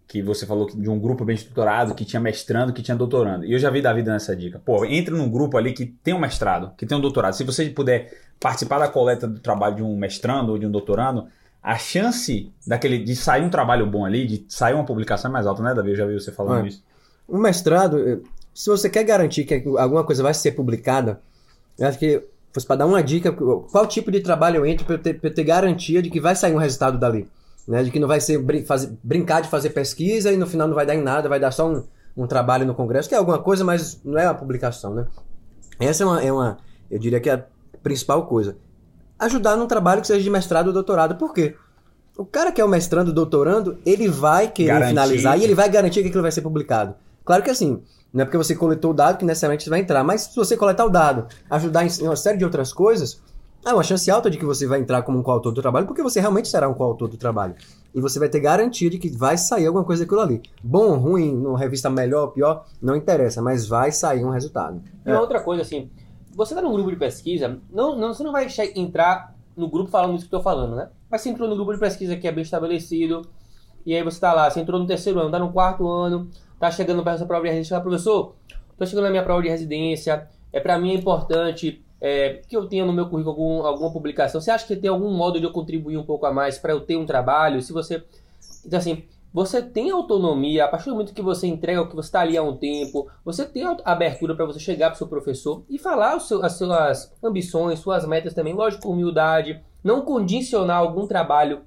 [0.09, 3.44] que você falou de um grupo bem estruturado, que tinha mestrando, que tinha doutorando.
[3.44, 4.59] E eu já vi Davi dando essa dica.
[4.64, 7.35] Pô, entre num grupo ali que tem um mestrado, que tem um doutorado.
[7.35, 11.27] Se você puder participar da coleta do trabalho de um mestrando ou de um doutorando,
[11.62, 15.47] a chance daquele, de sair um trabalho bom ali, de sair uma publicação é mais
[15.47, 15.90] alta, né, Davi?
[15.90, 16.68] Eu já vi você falando É.
[16.68, 16.83] isso.
[17.29, 18.18] O mestrado, eh,
[18.55, 21.21] se você quer garantir que alguma coisa vai ser publicada,
[21.79, 24.94] eu acho que fosse para dar uma dica, qual tipo de trabalho eu entro para
[24.94, 27.29] eu, eu ter garantia de que vai sair um resultado dali.
[27.69, 27.83] Né?
[27.85, 30.75] De que não vai ser brin- fazer- brincar de fazer pesquisa e no final não
[30.75, 31.85] vai dar em nada, vai dar só um,
[32.17, 35.07] um trabalho no congresso, que é alguma coisa, mas não é uma publicação, né?
[35.79, 36.57] Essa é uma, é uma,
[36.91, 37.45] eu diria que é a
[37.83, 38.57] principal coisa.
[39.19, 41.17] Ajudar num trabalho que seja de mestrado ou doutorado.
[41.17, 41.55] Por quê?
[42.17, 44.89] O cara que é o mestrando, doutorando, ele vai querer Garantir.
[44.91, 46.95] finalizar e ele vai garantir que aquilo vai ser publicado.
[47.25, 50.03] Claro que assim, não é porque você coletou o dado que necessariamente você vai entrar,
[50.03, 53.21] mas se você coletar o dado, ajudar em uma série de outras coisas,
[53.64, 56.03] há uma chance alta de que você vai entrar como um coautor do trabalho, porque
[56.03, 57.55] você realmente será um coautor do trabalho.
[57.94, 60.42] E você vai ter garantia de que vai sair alguma coisa daquilo ali.
[60.62, 64.83] Bom, ruim, numa revista melhor, pior, não interessa, mas vai sair um resultado.
[65.05, 65.90] E uma outra coisa, assim,
[66.35, 70.16] você tá num grupo de pesquisa, não, não, você não vai entrar no grupo falando
[70.16, 70.88] isso que eu tô falando, né?
[71.11, 73.23] Mas você entrou no grupo de pesquisa que é bem estabelecido,
[73.85, 76.29] e aí você tá lá, você entrou no terceiro ano, tá no quarto ano,
[76.61, 78.35] tá chegando da sua prova de residência, fala, professor,
[78.77, 82.67] tô chegando na minha prova de residência, é para mim é importante é, que eu
[82.69, 84.41] tenha no meu currículo algum- alguma publicação.
[84.41, 86.81] Você acha que tem algum modo de eu contribuir um pouco a mais para eu
[86.81, 87.61] ter um trabalho?
[87.61, 88.05] Se você.
[88.65, 92.09] Então, assim, você tem autonomia, a partir do momento que você entrega o que você
[92.09, 95.65] está ali há um tempo, você tem abertura para você chegar para o seu professor
[95.69, 101.63] e falar seu- as suas ambições, suas metas também, lógico, humildade, não condicionar algum trabalho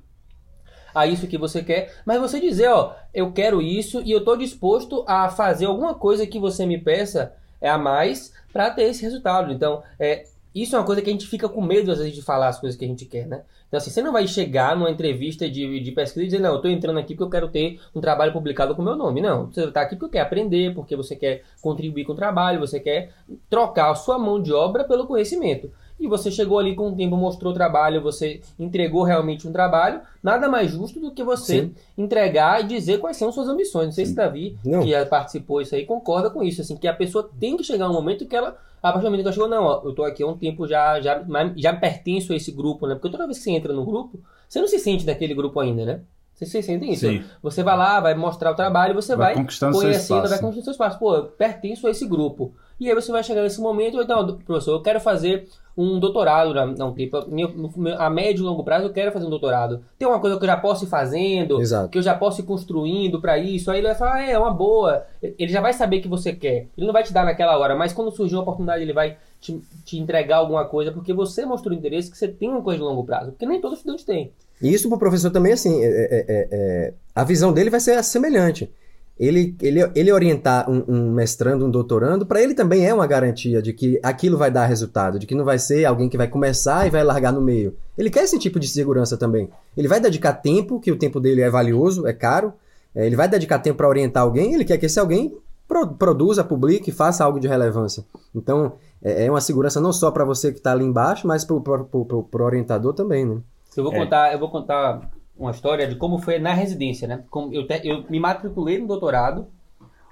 [0.93, 4.35] a isso que você quer, mas você dizer, ó, eu quero isso e eu tô
[4.35, 9.03] disposto a fazer alguma coisa que você me peça é a mais para ter esse
[9.03, 9.53] resultado.
[9.53, 12.21] Então, é, isso é uma coisa que a gente fica com medo às vezes de
[12.21, 13.43] falar as coisas que a gente quer, né?
[13.67, 16.61] Então, assim, você não vai chegar numa entrevista de, de pesquisa e dizer, não, eu
[16.61, 19.21] tô entrando aqui porque eu quero ter um trabalho publicado com o meu nome.
[19.21, 22.81] Não, você tá aqui porque quer aprender, porque você quer contribuir com o trabalho, você
[22.81, 23.13] quer
[23.49, 25.71] trocar a sua mão de obra pelo conhecimento.
[26.01, 30.01] E você chegou ali com o tempo, mostrou o trabalho, você entregou realmente um trabalho,
[30.21, 31.75] nada mais justo do que você Sim.
[31.95, 33.85] entregar e dizer quais são suas ambições.
[33.85, 34.81] Não sei se Davi, Não.
[34.81, 37.93] que participou isso aí, concorda com isso, assim, que a pessoa tem que chegar um
[37.93, 40.23] momento que ela a partir do momento que ela chegou, não, ó, eu tô aqui
[40.23, 41.23] há um tempo, já, já,
[41.55, 42.95] já pertenço a esse grupo, né?
[42.95, 45.85] Porque toda vez que você entra no grupo, você não se sente daquele grupo ainda,
[45.85, 46.01] né?
[46.33, 47.07] Você se sente isso.
[47.07, 47.23] Sim.
[47.43, 50.29] Você vai lá, vai mostrar o trabalho, você vai, Vai conquistando seu conhecendo, espaço.
[50.29, 50.97] vai conquistando seu espaço.
[50.97, 52.53] Pô, eu pertenço a esse grupo.
[52.81, 56.65] E aí você vai chegar nesse momento, então, professor, eu quero fazer um doutorado, na-
[56.65, 59.81] no- meu- a médio e longo prazo eu quero fazer um doutorado.
[59.99, 61.89] Tem uma coisa que eu já posso ir fazendo, Exato.
[61.89, 63.69] que eu já posso ir construindo pra isso.
[63.69, 65.03] Aí ele vai falar, ah, é, é uma boa.
[65.21, 66.69] Ele já vai saber que você quer.
[66.75, 69.61] Ele não vai te dar naquela hora, mas quando surgir uma oportunidade, ele vai te,
[69.85, 73.03] te entregar alguma coisa, porque você mostrou interesse que você tem uma coisa de longo
[73.03, 73.29] prazo.
[73.31, 74.31] Porque nem todo estudante tem.
[74.59, 78.03] E isso pro professor também, assim, é- é- é- é- a visão dele vai ser
[78.03, 78.71] semelhante.
[79.19, 83.61] Ele, ele, ele orientar um, um mestrando, um doutorando, para ele também é uma garantia
[83.61, 86.87] de que aquilo vai dar resultado, de que não vai ser alguém que vai começar
[86.87, 87.75] e vai largar no meio.
[87.95, 89.47] Ele quer esse tipo de segurança também.
[89.77, 92.53] Ele vai dedicar tempo, que o tempo dele é valioso, é caro.
[92.95, 96.43] é, ele vai dedicar tempo para orientar alguém, ele quer que esse alguém pro- produza,
[96.43, 98.03] publique, faça algo de relevância.
[98.35, 101.61] Então, é, é uma segurança não só para você que está ali embaixo, mas pro-
[101.61, 103.37] pro orientador também, né?
[103.77, 103.97] Eu vou É.
[103.99, 105.09] contar, eu vou contar
[105.41, 107.23] uma história de como foi na residência, né?
[107.29, 109.47] Como eu, te- eu me matriculei no doutorado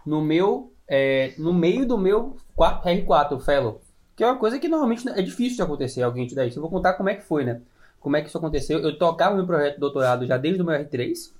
[0.05, 3.81] no meu, é, no meio do meu qua- R4, o fellow,
[4.15, 6.57] que é uma coisa que normalmente é difícil de acontecer alguém te dar isso.
[6.57, 7.61] Eu vou contar como é que foi, né?
[7.99, 8.79] Como é que isso aconteceu?
[8.79, 11.31] Eu tocava meu projeto de doutorado já desde o meu R3,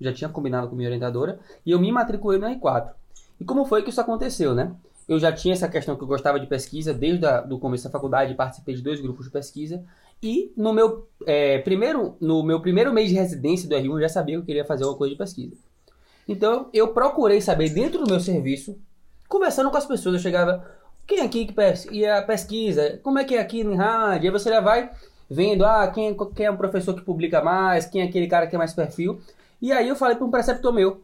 [0.00, 2.90] já tinha combinado com minha orientadora, e eu me matriculei no R4.
[3.40, 4.72] E como foi que isso aconteceu, né?
[5.08, 8.34] Eu já tinha essa questão que eu gostava de pesquisa desde o começo da faculdade,
[8.34, 9.84] participei de dois grupos de pesquisa,
[10.22, 14.08] e no meu, é, primeiro, no meu primeiro mês de residência do R1, eu já
[14.08, 15.56] sabia que eu queria fazer uma coisa de pesquisa.
[16.28, 18.78] Então, eu procurei saber dentro do meu serviço,
[19.28, 20.66] conversando com as pessoas, eu chegava,
[21.06, 22.98] quem aqui que pes ia pesquisa?
[23.02, 24.28] Como é que é aqui em rádio?
[24.28, 24.90] Aí você já vai
[25.30, 28.50] vendo, ah, quem, quem é o professor que publica mais, quem é aquele cara que
[28.50, 29.20] tem mais perfil.
[29.60, 31.02] E aí eu falei para um preceptor meu,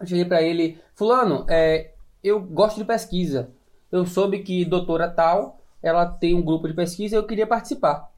[0.00, 1.92] eu cheguei para ele, fulano, é,
[2.22, 3.50] eu gosto de pesquisa.
[3.90, 8.10] Eu soube que doutora tal, ela tem um grupo de pesquisa e eu queria participar.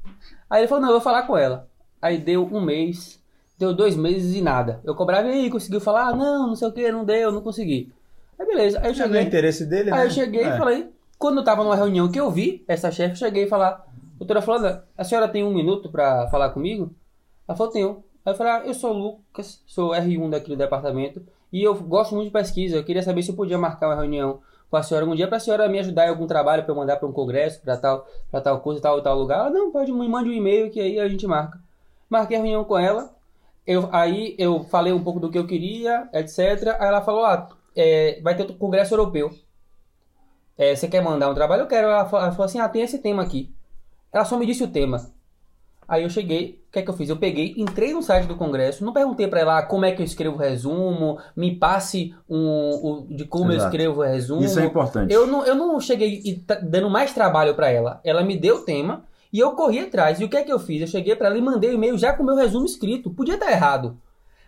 [0.48, 1.68] Aí ele falou, não, eu vou falar com ela.
[2.00, 3.20] Aí deu um mês,
[3.58, 4.80] deu dois meses e nada.
[4.84, 6.08] Eu cobrava e aí, conseguiu falar?
[6.08, 7.92] Ah, não, não sei o que, não deu, não consegui.
[8.38, 9.22] Aí beleza, aí eu não é cheguei.
[9.22, 9.96] interesse dele, né?
[9.96, 10.54] Aí eu cheguei É.
[10.54, 13.48] e falei, quando eu tava numa reunião que eu vi essa chefe, eu cheguei e
[13.48, 13.84] falar,
[14.18, 16.94] doutora Fulana, a senhora tem um minuto pra falar comigo?
[17.48, 18.04] Ela falou, tenho.
[18.24, 21.74] Aí eu falei, ah, eu sou o Lucas, sou R1 daqui do departamento, e eu
[21.74, 24.82] gosto muito de pesquisa, eu queria saber se eu podia marcar uma reunião com a
[24.82, 27.12] senhora um dia pra senhora me ajudar em algum trabalho pra eu mandar pra um
[27.12, 29.40] congresso, pra tal, pra tal coisa, tal, tal lugar.
[29.40, 31.60] Ela, não, pode, me mande um e-mail que aí a gente marca.
[32.08, 33.14] Marquei a reunião com ela,
[33.66, 36.76] eu, aí eu falei um pouco do que eu queria, etc.
[36.78, 39.30] Aí ela falou, ah, é, vai ter o congresso europeu.
[40.58, 41.62] É, você quer mandar um trabalho?
[41.62, 41.88] Eu quero.
[41.88, 43.54] Ela falou assim: ah, tem esse tema aqui.
[44.12, 45.10] Ela só me disse o tema.
[45.88, 47.08] Aí eu cheguei, o que é que eu fiz?
[47.08, 50.02] Eu peguei, entrei no site do Congresso, não perguntei pra ela ah, como é que
[50.02, 53.74] eu escrevo resumo, me passe um, o- de como eu Exato.
[53.74, 54.42] escrevo resumo.
[54.42, 55.12] Isso é importante.
[55.14, 58.00] Eu não, eu não cheguei tá dando mais trabalho pra ela.
[58.04, 60.18] Ela me deu o tema e eu corri atrás.
[60.20, 60.80] E o que é que eu fiz?
[60.80, 63.10] Eu cheguei pra ela e mandei o e-mail já com o meu resumo escrito.
[63.10, 63.96] Podia estar errado.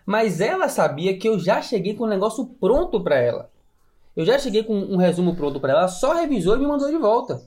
[0.05, 3.51] Mas ela sabia que eu já cheguei com o negócio pronto pra ela.
[4.17, 6.91] Eu já cheguei com um resumo pronto pra ela, ela só revisou e me mandou
[6.91, 7.41] de volta.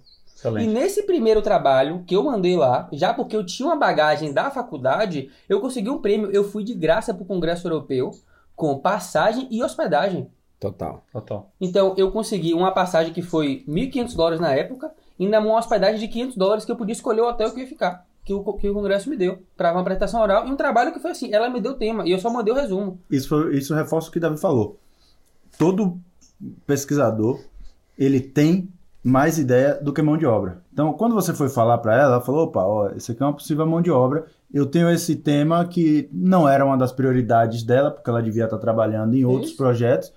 [0.44, 0.74] E Excelente.
[0.74, 5.30] nesse primeiro trabalho que eu mandei lá, já porque eu tinha uma bagagem da faculdade,
[5.48, 6.32] eu consegui um prêmio.
[6.32, 8.12] Eu fui de graça pro Congresso Europeu
[8.56, 10.28] com passagem e hospedagem.
[10.60, 11.04] Total.
[11.12, 11.52] Total.
[11.60, 16.00] Então eu consegui uma passagem que foi 1.500 dólares na época, e ainda uma hospedagem
[16.00, 18.06] de 500 dólares que eu podia escolher o hotel que eu ia ficar.
[18.24, 21.00] Que o, que o Congresso me deu, para uma apresentação oral e um trabalho que
[21.00, 23.00] foi assim: ela me deu o tema e eu só mandei o resumo.
[23.10, 24.78] Isso, foi- isso reforça o que o Davi falou.
[25.58, 26.00] Todo
[26.68, 27.40] pesquisador,
[27.98, 28.70] ele tem
[29.04, 30.62] mais ideia do que mão de obra.
[30.72, 33.34] Então, quando você foi falar para ela, ela falou, opa, ó, esse aqui é uma
[33.34, 34.26] possível mão de obra.
[34.54, 38.58] Eu tenho esse tema que não era uma das prioridades dela, porque ela devia estar
[38.60, 39.58] trabalhando em outros Isso.
[39.58, 40.14] projetos,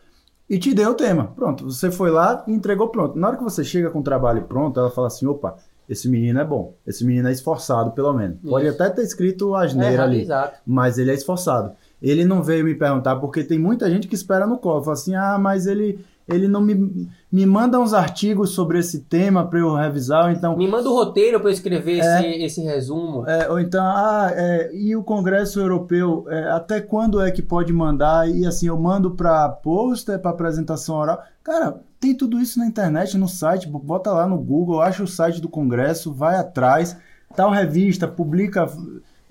[0.49, 1.33] e te deu o tema.
[1.35, 3.19] Pronto, você foi lá e entregou pronto.
[3.19, 5.57] Na hora que você chega com o trabalho pronto, ela fala assim, opa,
[5.89, 8.39] esse menino é bom, esse menino é esforçado, pelo menos.
[8.47, 8.83] Pode Isso.
[8.83, 10.59] até ter escrito asneira É, ali Exato.
[10.67, 11.73] mas ele é esforçado.
[12.01, 14.83] Ele não veio me perguntar, porque tem muita gente que espera no colo.
[14.83, 19.45] Fala assim, ah, mas ele, ele não me, me manda uns artigos sobre esse tema
[19.45, 22.21] para eu revisar, então Me manda o roteiro pra eu escrever É.
[22.21, 23.29] esse, esse resumo.
[23.29, 27.73] É, ou então, ah, é, e o Congresso Europeu, é, até quando é que pode
[27.73, 28.31] mandar?
[28.31, 31.25] E assim, eu mando para pôster, para apresentação oral.
[31.43, 35.41] Cara, tem tudo isso na internet, no site, bota lá no Google, acha o site
[35.41, 36.97] do Congresso, vai atrás,
[37.35, 38.69] tal revista, publica.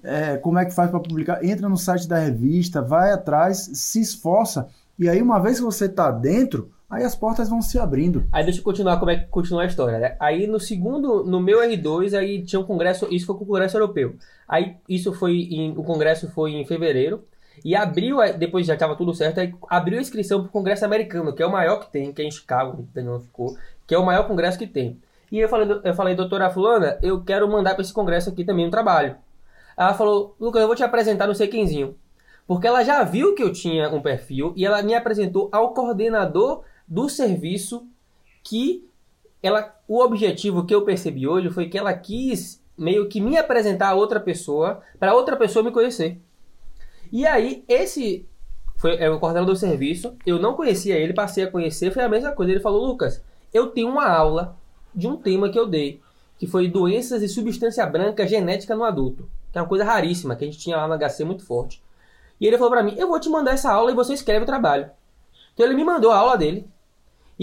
[0.03, 1.41] é, como é que faz para publicar?
[1.41, 4.67] Entra no site da revista, vai atrás, se esforça.
[4.99, 8.25] E aí, uma vez que você tá dentro, aí as portas vão se abrindo.
[8.32, 10.15] Aí deixa eu continuar como é que continua a história, né?
[10.19, 13.77] Aí no segundo, no meu R2, aí tinha um congresso, isso foi com o Congresso
[13.77, 14.15] Europeu.
[14.47, 17.23] Aí isso foi em, o congresso foi em fevereiro
[17.63, 21.34] e abriu, depois já estava tudo certo, aí abriu a inscrição para o Congresso Americano,
[21.34, 23.97] que é o maior que tem, que é em Chicago, o Daniel ficou, que é
[23.97, 24.99] o maior congresso que tem.
[25.32, 28.67] E eu falei, eu falei, doutora Fulana, eu quero mandar para esse congresso aqui também
[28.67, 29.15] um trabalho.
[29.75, 31.95] Ela falou, Lucas, eu vou te apresentar não sei quemzinho.
[32.45, 36.63] Porque ela já viu que eu tinha um perfil e ela me apresentou ao coordenador
[36.93, 37.88] do serviço
[38.43, 38.88] que
[39.41, 43.89] ela, o objetivo que eu percebi hoje foi que ela quis meio que me apresentar
[43.89, 46.21] a outra pessoa para outra pessoa me conhecer.
[47.12, 48.27] E aí esse
[48.77, 52.10] foi é o coordenador do serviço, eu não conhecia ele, passei a conhecer, foi a
[52.10, 52.51] mesma coisa.
[52.51, 54.56] Ele falou: "Lucas, eu tenho uma aula
[54.93, 55.99] de um tema que eu dei,
[56.38, 60.43] que foi doenças e substância branca genética no adulto, que é uma coisa raríssima que
[60.43, 61.82] a gente tinha lá no HC muito forte.
[62.39, 64.47] E ele falou pra mim: "Eu vou te mandar essa aula e você escreve o
[64.47, 64.91] trabalho".
[65.53, 66.67] Então ele me mandou a aula dele.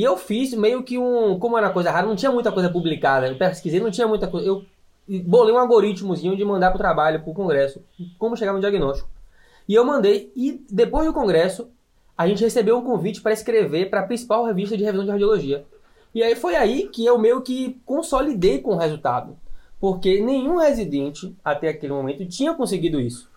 [0.01, 1.39] E eu fiz meio que um.
[1.39, 3.29] Como era coisa rara, não tinha muita coisa publicada.
[3.29, 4.47] Eu pesquisei, não tinha muita coisa.
[4.47, 4.65] Eu
[5.07, 7.83] bolei um algoritmozinho de mandar pro trabalho, pro congresso,
[8.19, 9.11] como chegar no diagnóstico.
[9.69, 11.69] E eu mandei, e depois do congresso,
[12.17, 15.67] a gente recebeu um convite para escrever para a principal revista de revisão de radiologia.
[16.15, 19.37] E aí foi aí que eu meio que consolidei com o resultado.
[19.79, 23.29] Porque nenhum residente, até aquele momento, tinha conseguido isso.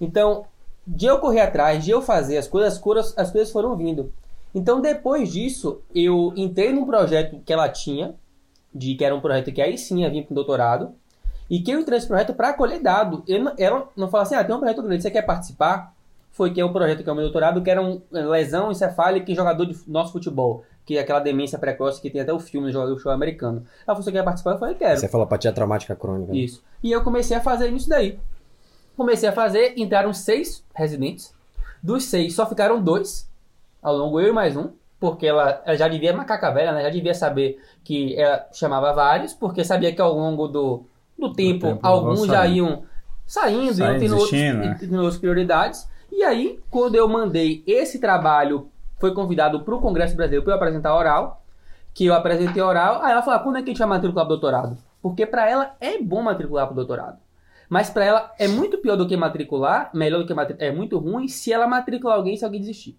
[0.00, 0.44] Então,
[0.84, 4.12] de eu correr atrás, de eu fazer as coisas, as coisas foram vindo.
[4.54, 8.14] Então, depois disso, eu entrei num projeto que ela tinha,
[8.74, 10.94] de que era um projeto que aí sim ia vir para o doutorado,
[11.48, 13.24] e que eu entrei nesse projeto para colher dado.
[13.26, 15.94] Eu Ela não fala assim, ah, tem um projeto grande, você quer participar?
[16.30, 19.30] Foi que é o projeto que é o meu doutorado, que era um lesão encefálica
[19.30, 22.68] em jogador de nosso futebol, que é aquela demência precoce que tem até o filme
[22.68, 23.64] do jogador futebol americano.
[23.86, 24.52] Ela falou, você quer participar?
[24.52, 24.98] Eu falei, quero.
[24.98, 26.32] Você falou apatia traumática crônica.
[26.32, 26.38] né?
[26.38, 26.62] Isso.
[26.82, 28.18] E eu comecei a fazer isso daí.
[28.96, 31.34] Comecei a fazer, entraram seis residentes.
[31.82, 33.29] Dos seis, só ficaram dois.
[33.82, 34.70] Ao longo, eu e mais um.
[34.98, 36.82] Porque ela, ela já devia, macaca velha, né?
[36.82, 40.84] Já devia saber que ela chamava vários, porque sabia que ao longo do,
[41.18, 42.82] do tempo, tempo, alguns já iam
[43.26, 44.76] saindo, iam Saindo, tendo, outros, né?
[44.78, 45.88] tendo outras prioridades.
[46.12, 50.56] E aí, quando eu mandei esse trabalho, foi convidado para o Congresso Brasileiro para eu
[50.56, 51.42] apresentar oral,
[51.94, 54.26] que eu apresentei oral, aí ela falou, "Ah, quando é que a gente vai matricular
[54.26, 54.76] pro doutorado?
[55.00, 57.18] Porque para ela é bom matricular pro doutorado.
[57.68, 60.98] Mas para ela é muito pior do que matricular, melhor do que matricular, é muito
[60.98, 62.98] ruim se ela matricular alguém se alguém desistir.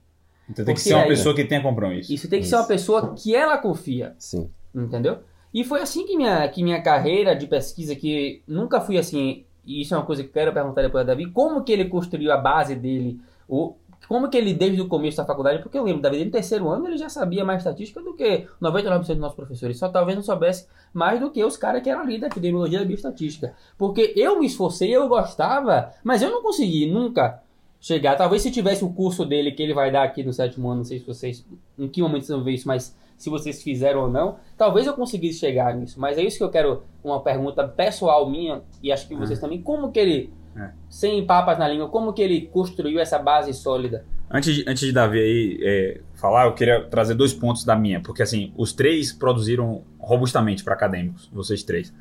[0.52, 2.14] Então tem que ser uma aí- pessoa que tenha compromisso.
[2.14, 2.62] Isso tem que ser Isso.
[2.62, 4.50] uma pessoa que ela confia, Sim.
[4.76, 5.20] entendeu?
[5.54, 9.82] E foi assim que minha, que minha carreira de pesquisa, que nunca fui assim, e
[9.82, 12.32] isso é uma coisa que eu quero perguntar depois a Davi, como que ele construiu
[12.32, 13.76] a base dele, o,
[14.08, 16.88] como que ele desde o começo da faculdade, porque eu lembro, Davi, no terceiro ano
[16.88, 20.68] ele já sabia mais estatística do que 99% dos nossos professores, só talvez não soubesse
[20.94, 23.54] mais do que os caras que eram ali da epidemiologia da bioestatística.
[23.78, 27.42] Porque eu me esforcei, eu gostava, mas eu não consegui nunca
[27.82, 28.16] chegar.
[28.16, 30.86] Talvez se tivesse o curso dele que ele vai dar aqui no sétimo ano, não
[30.86, 31.46] sei se vocês,
[31.78, 34.94] em que momento vocês vão ver isso, mas se vocês fizeram ou não, talvez eu
[34.94, 36.00] conseguisse chegar nisso.
[36.00, 39.62] Mas é isso que eu quero, uma pergunta pessoal minha, e acho que vocês também,
[39.62, 40.70] como que ele, É.
[40.90, 44.06] sem papas na língua, como que ele construiu essa base sólida?
[44.30, 48.00] Antes de, antes de Davi aí é, falar, eu queria trazer dois pontos da minha,
[48.00, 51.94] porque assim, os três produziram robustamente para acadêmicos, vocês três.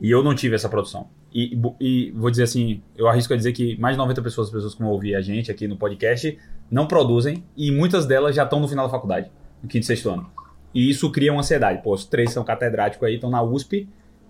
[0.00, 1.08] E eu não tive essa produção.
[1.32, 4.74] E, e vou dizer assim, eu arrisco a dizer que mais de 90 pessoas, pessoas
[4.74, 6.38] que vão ouvir a gente aqui no podcast,
[6.70, 9.30] não produzem, e muitas delas já estão no final da faculdade,
[9.62, 10.30] no quinto e sexto ano.
[10.74, 11.82] E isso cria uma ansiedade.
[11.82, 13.88] Pô, os três são catedráticos aí, estão na USP,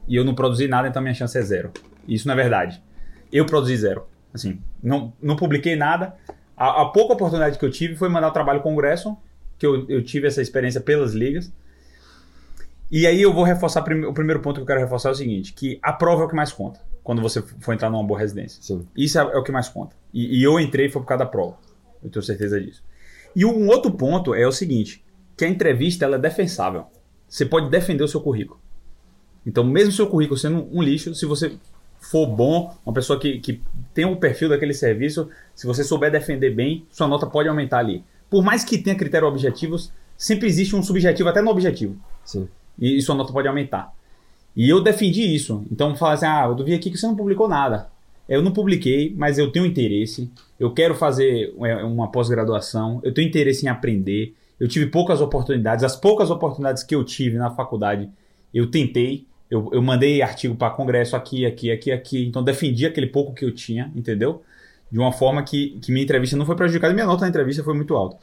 [0.08, 1.70] e eu não produzi nada, então minha chance é zero.
[2.06, 2.82] E isso não é verdade.
[3.32, 4.06] Eu produzi zero.
[4.34, 6.14] Assim, não, não publiquei nada,
[6.60, 9.16] a, a pouca oportunidade que eu tive foi mandar o trabalho ao Congresso,
[9.58, 11.50] que eu, eu tive essa experiência pelas ligas.
[12.90, 15.14] E aí eu vou reforçar, prime- o primeiro ponto que eu quero reforçar é o
[15.14, 18.18] seguinte, que a prova é o que mais conta, quando você for entrar numa boa
[18.18, 18.60] residência.
[18.62, 18.86] Sim.
[18.96, 19.94] Isso é, é o que mais conta.
[20.12, 21.56] E, e eu entrei foi por causa da prova.
[22.02, 22.82] Eu tenho certeza disso.
[23.36, 25.04] E um outro ponto é o seguinte,
[25.36, 26.86] que a entrevista ela é defensável.
[27.28, 28.58] Você pode defender o seu currículo.
[29.46, 31.56] Então, mesmo seu currículo sendo um lixo, se você
[32.00, 33.62] for bom, uma pessoa que, que
[33.94, 38.02] tem o perfil daquele serviço, se você souber defender bem, sua nota pode aumentar ali.
[38.28, 41.96] Por mais que tenha critérios objetivos, sempre existe um subjetivo até no objetivo.
[42.24, 42.48] Sim.
[42.80, 43.92] E, sua nota pode aumentar.
[44.56, 45.64] E eu defendi isso.
[45.70, 47.88] Então, falar assim, ah, eu vi aqui que você não publicou nada.
[48.28, 50.30] Eu não publiquei, mas eu tenho interesse.
[50.58, 53.00] Eu quero fazer é, uma pós-graduação.
[53.02, 54.34] Eu tenho interesse em aprender.
[54.58, 55.84] Eu tive poucas oportunidades.
[55.84, 58.08] As poucas oportunidades que eu tive na faculdade,
[58.54, 59.26] eu tentei.
[59.50, 62.26] Eu, eu mandei artigo para congresso aqui, aqui, aqui, aqui.
[62.26, 64.42] Então defendi aquele pouco que eu tinha, entendeu?
[64.90, 66.94] De uma forma que, que minha entrevista não foi prejudicada.
[66.94, 68.16] Minha nota na entrevista foi muito alta.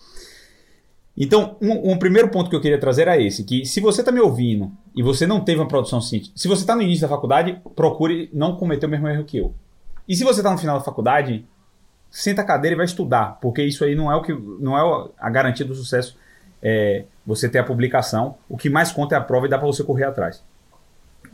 [1.17, 4.11] Então, um, um, primeiro ponto que eu queria trazer era esse, que se você está
[4.11, 7.07] me ouvindo e você não teve uma produção científica, se você está no início da
[7.07, 9.53] faculdade, procure não cometer o mesmo erro que eu.
[10.07, 11.43] E se você está no final da faculdade,
[12.11, 15.09] senta a cadeira e vai estudar, porque isso aí não é o que não é
[15.17, 16.15] a garantia do sucesso.
[16.61, 19.67] É, você ter a publicação, o que mais conta é a prova e dá para
[19.67, 20.43] você correr atrás.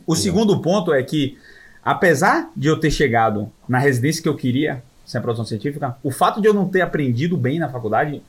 [0.06, 1.38] O segundo ponto é que,
[1.82, 6.10] apesar de eu ter chegado na residência que eu queria, sem a produção científica, o
[6.10, 8.22] fato de eu não ter aprendido bem na faculdade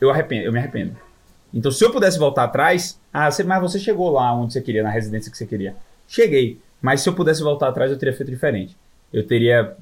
[0.00, 0.96] eu, arrependo, eu me arrependo.
[1.52, 4.82] Então, se eu pudesse voltar atrás, ah, você, mas você chegou lá onde você queria,
[4.82, 5.76] na residência que você queria.
[6.08, 6.60] Cheguei.
[6.82, 8.76] Mas se eu pudesse voltar atrás, eu teria feito diferente.
[9.12, 9.76] Eu teria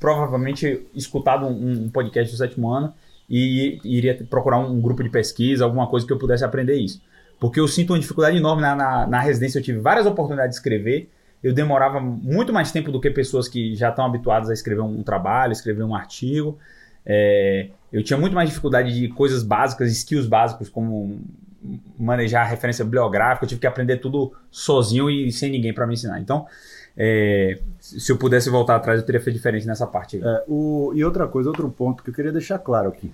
[0.00, 2.92] provavelmente escutado um, um podcast do sétimo ano
[3.30, 7.00] e iria procurar um, grupo de pesquisa, alguma coisa que eu pudesse aprender isso.
[7.38, 9.58] Porque eu sinto uma dificuldade enorme na, na, na residência.
[9.58, 11.10] Eu tive várias oportunidades de escrever.
[11.42, 14.98] Eu demorava muito mais tempo do que pessoas que já estão habituadas a escrever um,
[14.98, 16.58] um trabalho, escrever um artigo.
[17.04, 21.20] É, eu tinha muito mais dificuldade de coisas básicas, skills básicos, como
[21.98, 23.44] manejar referência bibliográfica.
[23.44, 26.18] Eu tive que aprender tudo sozinho e sem ninguém para me ensinar.
[26.20, 26.46] Então,
[26.96, 30.20] é, se eu pudesse voltar atrás, eu teria feito diferente nessa parte.
[30.22, 33.12] É, o, e outra coisa, outro ponto que eu queria deixar claro aqui.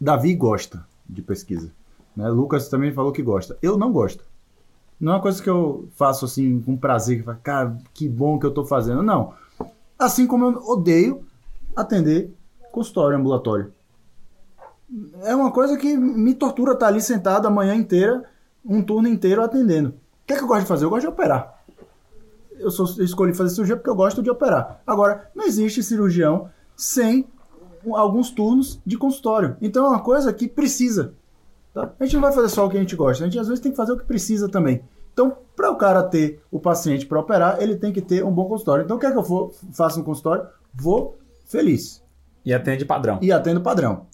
[0.00, 1.70] Davi gosta de pesquisa.
[2.16, 2.28] Né?
[2.28, 3.56] Lucas também falou que gosta.
[3.62, 4.24] Eu não gosto.
[4.98, 8.46] Não é uma coisa que eu faço assim com prazer, que cara, que bom que
[8.46, 9.02] eu estou fazendo.
[9.02, 9.34] Não.
[9.98, 11.24] Assim como eu odeio
[11.76, 12.32] atender
[12.74, 13.72] consultório ambulatório.
[15.22, 18.24] É uma coisa que me tortura estar ali sentado a manhã inteira,
[18.64, 19.90] um turno inteiro atendendo.
[19.90, 20.84] O que, é que eu gosto de fazer?
[20.84, 21.64] Eu gosto de operar.
[22.58, 24.80] Eu, sou, escolhi fazer cirurgia porque eu gosto de operar.
[24.86, 27.26] Agora, não existe cirurgião sem
[27.92, 29.56] alguns turnos de consultório.
[29.60, 31.14] Então é uma coisa que precisa.
[31.72, 31.92] Tá?
[31.98, 33.62] A gente não vai fazer só o que a gente gosta, a gente às vezes
[33.62, 34.82] tem que fazer o que precisa também.
[35.12, 38.48] Então, para o cara ter o paciente para operar, ele tem que ter um bom
[38.48, 38.84] consultório.
[38.84, 40.46] Então, quer que eu for, faça um consultório?
[40.74, 42.03] Vou feliz.
[42.44, 43.18] E atende padrão.
[43.22, 44.06] E atendo padrão.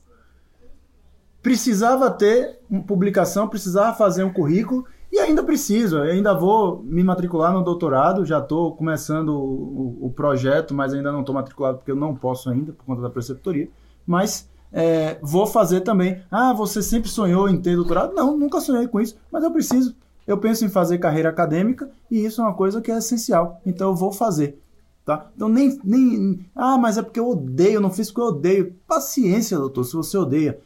[1.42, 5.98] Precisava ter uma publicação, precisava fazer um currículo e ainda preciso.
[5.98, 11.20] Ainda vou me matricular no doutorado, já estou começando o, o, projeto, mas ainda não
[11.20, 13.68] estou matriculado porque eu não posso ainda por conta da preceptoria.
[14.06, 16.22] Mas é, vou fazer também.
[16.30, 18.14] Ah, você sempre sonhou em ter doutorado?
[18.14, 19.96] Não, nunca sonhei com isso, mas eu preciso.
[20.26, 23.60] Eu penso em fazer carreira acadêmica e isso é uma coisa que é essencial.
[23.66, 24.59] Então eu vou fazer.
[25.10, 25.28] Tá?
[25.34, 26.46] Então nem, nem.
[26.54, 28.76] Ah, mas é porque eu odeio, não fiz porque eu odeio.
[28.86, 30.60] Paciência, doutor, se você odeia.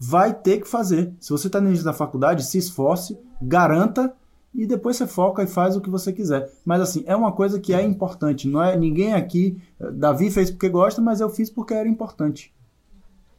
[0.00, 1.12] Vai ter que fazer.
[1.20, 4.12] Se você está no início da faculdade, se esforce, garanta
[4.52, 6.50] e depois você foca e faz o que você quiser.
[6.64, 8.48] Mas assim, é uma coisa que é importante.
[8.48, 9.56] Não é ninguém aqui.
[9.92, 12.52] Davi fez porque gosta, mas eu fiz porque era importante.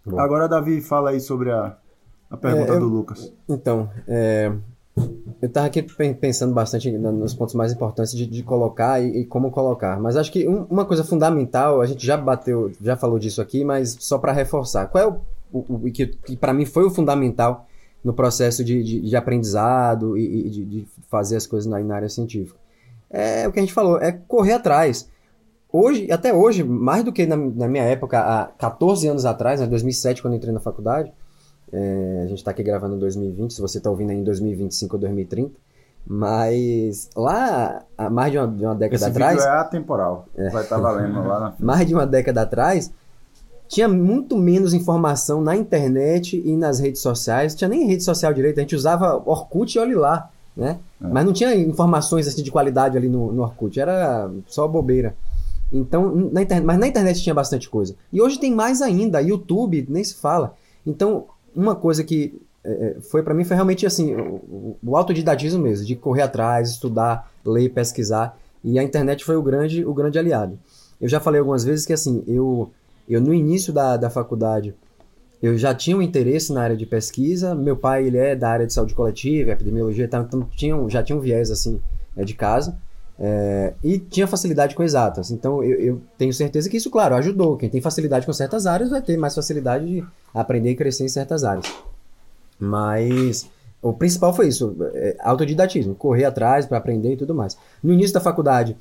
[0.06, 0.22] Bom.
[0.22, 1.76] Agora, Davi, fala aí sobre a,
[2.30, 3.34] a pergunta é, eu, do Lucas.
[3.50, 4.54] Então, é,
[5.42, 5.82] eu estava aqui
[6.14, 10.00] pensando bastante nos pontos mais importantes de, de colocar e, e, como colocar.
[10.00, 13.64] Mas acho que um, uma coisa fundamental, a gente já bateu, já falou disso aqui,
[13.64, 14.88] mas só para reforçar.
[14.88, 15.22] Qual é o,
[15.52, 17.68] o, o que, que para mim foi o fundamental
[18.04, 21.96] no processo de, de, de aprendizado e, e de, de, fazer as coisas na, na,
[21.96, 22.60] área científica?
[23.10, 25.10] É o que a gente falou, é correr atrás.
[25.72, 29.64] Hoje, até hoje, mais do que na, na minha época, há 14 anos atrás, em
[29.64, 31.14] né, 2007, quando entrei na faculdade,
[31.72, 34.96] é, a gente está aqui gravando em 2020, se você está ouvindo aí em 2025
[34.96, 35.52] ou 2030.
[36.08, 39.38] Mas lá, há mais de uma, de uma década Esse atrás.
[39.38, 40.26] Vídeo é atemporal.
[40.36, 40.50] É.
[40.50, 42.92] Vai estar tá valendo lá na Mais de uma década atrás,
[43.68, 47.54] tinha muito menos informação na internet e nas redes sociais.
[47.54, 50.32] Não tinha nem rede social direito, a gente usava Orkut e olhe lá.
[50.58, 50.80] Né?
[51.02, 51.08] É.
[51.08, 55.16] Mas não tinha informações assim, de qualidade ali no, no Orkut, era só bobeira.
[55.72, 57.96] Então, na internet, mas na internet tinha bastante coisa.
[58.12, 60.56] E hoje tem mais ainda, YouTube nem se fala.
[60.86, 61.26] Então,
[61.60, 65.86] uma coisa que é, é foi para mim foi realmente assim, o, o autodidatismo mesmo,
[65.86, 70.60] de correr atrás, estudar, ler, pesquisar, e a internet foi o grande, o grande aliado.
[71.00, 72.72] Eu já falei algumas vezes que assim, eu,
[73.08, 74.76] eu no início da, da faculdade,
[75.42, 78.68] eu já tinha um interesse na área de pesquisa, meu pai ele é da área
[78.68, 81.80] de saúde coletiva, epidemiologia, então tinha, já tinha um viés assim
[82.18, 82.78] é, de casa,
[83.22, 85.30] é, e tinha facilidade com exatas.
[85.30, 87.58] Então eu, eu, tenho certeza que isso, claro, ajudou.
[87.58, 91.10] Quem tem facilidade com certas áreas vai ter mais facilidade de aprender e crescer em
[91.10, 91.66] certas áreas.
[92.58, 93.50] Mas
[93.82, 97.58] o principal foi isso: é, autodidatismo, correr atrás para aprender e tudo mais.
[97.84, 98.78] No início da faculdade,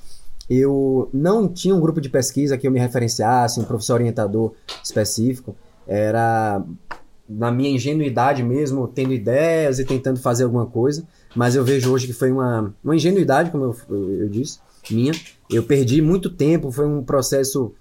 [0.49, 4.53] eu não tinha um grupo de pesquisa que eu me referenciasse, um professor orientador
[4.85, 5.57] específico.
[5.87, 6.63] Era
[7.29, 11.05] na minha ingenuidade mesmo, tendo ideias e tentando fazer alguma coisa
[11.39, 14.59] mas eu vejo hoje que foi uma, uma ingenuidade, como eu, eu, disse,
[14.91, 15.13] minha.
[15.49, 17.73] Eu perdi muito tempo, foi um processo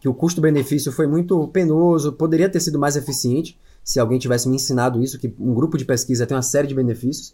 [0.00, 3.56] que o custo-benefício foi muito penoso, poderia ter sido mais eficiente.
[3.84, 6.74] se alguém tivesse me ensinado isso, que um grupo de pesquisa tem uma série de
[6.74, 7.32] benefícios.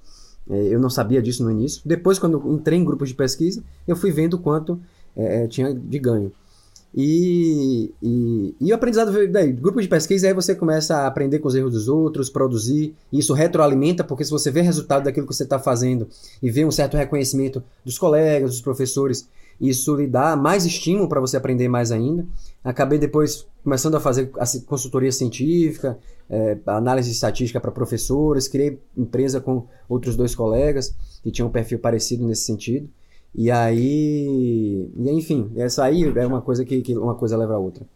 [0.50, 1.80] É, eu não sabia disso no início.
[1.82, 4.78] Depois, quando entrei em grupos de pesquisa, eu fui vendo quanto
[5.16, 6.30] é, é, tinha de ganho.
[6.94, 9.52] E, e, e o aprendizado veio daí.
[9.52, 13.32] Grupo de pesquisa, aí você começa a aprender com os erros dos outros, produzir, isso
[13.32, 16.08] retroalimenta, porque se você vê resultado daquilo que você está fazendo
[16.42, 19.28] e vê um certo reconhecimento dos colegas, dos professores,
[19.60, 22.26] isso lhe dá mais estímulo para você aprender mais ainda.
[22.64, 24.32] Acabei depois começando a fazer
[24.66, 25.98] consultoria científica,
[26.30, 31.78] é, análise estatística para professores, criei empresa com outros dois colegas que tinham um perfil
[31.78, 32.88] parecido nesse sentido.
[33.34, 37.58] E aí, e enfim, essa aí é uma coisa que, que uma coisa leva a
[37.58, 37.86] outra.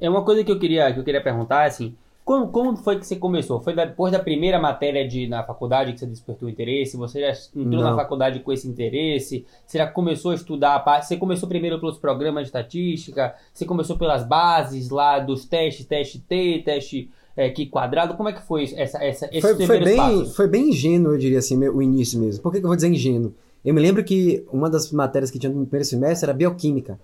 [0.00, 1.94] É uma coisa que eu queria que eu queria perguntar assim,
[2.24, 3.60] como, como foi que você começou?
[3.60, 6.96] Foi depois da primeira matéria de, na faculdade que você despertou interesse?
[6.96, 7.90] Você já entrou Não.
[7.90, 9.44] na faculdade com esse interesse?
[9.66, 10.82] Você já começou a estudar?
[11.02, 13.34] Você começou primeiro pelos programas de estatística?
[13.52, 18.14] Você começou pelas bases lá dos testes, teste T, teste é, que quadrado?
[18.14, 20.34] Como é que foi essa, essa, esses foi, foi bem, passos?
[20.34, 22.42] Foi bem ingênuo, eu diria assim, o início mesmo.
[22.42, 23.34] Por que, que eu vou dizer ingênuo?
[23.64, 26.98] Eu me lembro que uma das matérias que tinha no primeiro semestre era bioquímica.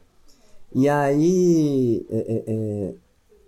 [0.74, 2.06] E aí...
[2.10, 2.94] É, é, é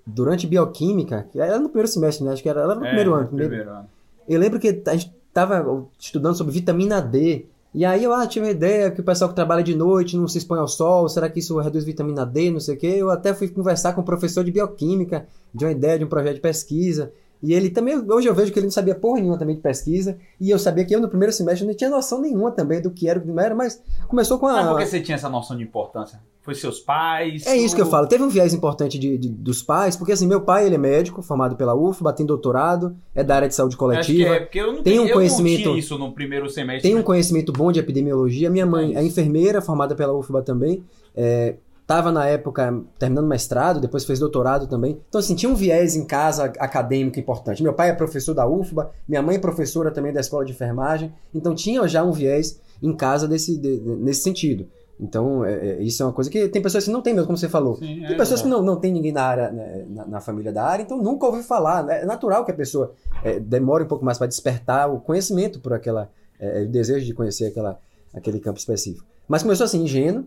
[0.06, 2.32] durante bioquímica, era no primeiro semestre, né?
[2.32, 3.26] Acho que era, era no é, primeiro ano.
[3.28, 3.88] Primeiro, primeiro ano.
[4.28, 7.46] Eu lembro que a gente estava estudando sobre vitamina D.
[7.74, 10.28] E aí eu ah, tive uma ideia que o pessoal que trabalha de noite não
[10.28, 12.94] se expõe ao sol, será que isso reduz vitamina D, não sei o quê.
[12.98, 16.34] Eu até fui conversar com um professor de bioquímica, de uma ideia de um projeto
[16.34, 17.12] de pesquisa.
[17.42, 20.16] E ele também, hoje eu vejo que ele não sabia porra nenhuma também de pesquisa,
[20.40, 23.08] e eu sabia que eu no primeiro semestre não tinha noção nenhuma também do que
[23.08, 24.52] era o que não era, mas começou com a...
[24.52, 26.20] Mas por que você tinha essa noção de importância?
[26.42, 27.46] Foi seus pais?
[27.46, 30.26] É isso que eu falo, teve um viés importante de, de, dos pais, porque assim,
[30.26, 33.76] meu pai ele é médico, formado pela UFBA, tem doutorado, é da área de saúde
[33.76, 36.90] coletiva, é, porque eu não tem um conhecimento, não isso no primeiro semestre.
[36.90, 40.82] Tem um conhecimento bom de epidemiologia, minha mãe é, é enfermeira, formada pela UFBA também,
[41.14, 45.00] é, Estava na época terminando mestrado, depois fez doutorado também.
[45.08, 47.62] Então, assim, tinha um viés em casa acadêmico importante.
[47.62, 51.12] Meu pai é professor da UFBA, minha mãe é professora também da escola de enfermagem.
[51.34, 54.66] Então, tinha já um viés em casa desse, de, nesse sentido.
[55.02, 57.36] Então, é, é, isso é uma coisa que tem pessoas que não tem mesmo, como
[57.36, 57.76] você falou.
[57.76, 60.52] Sim, tem é pessoas que não, não tem ninguém na área, né, na, na, família
[60.52, 61.82] da área, então nunca ouviu falar.
[61.82, 62.02] Né?
[62.02, 62.92] É natural que a pessoa
[63.24, 66.08] é, demore um pouco mais para despertar o conhecimento por aquela,
[66.38, 67.80] é, o desejo de conhecer aquela,
[68.14, 69.04] aquele campo específico.
[69.26, 70.24] Mas começou assim, ingênuo.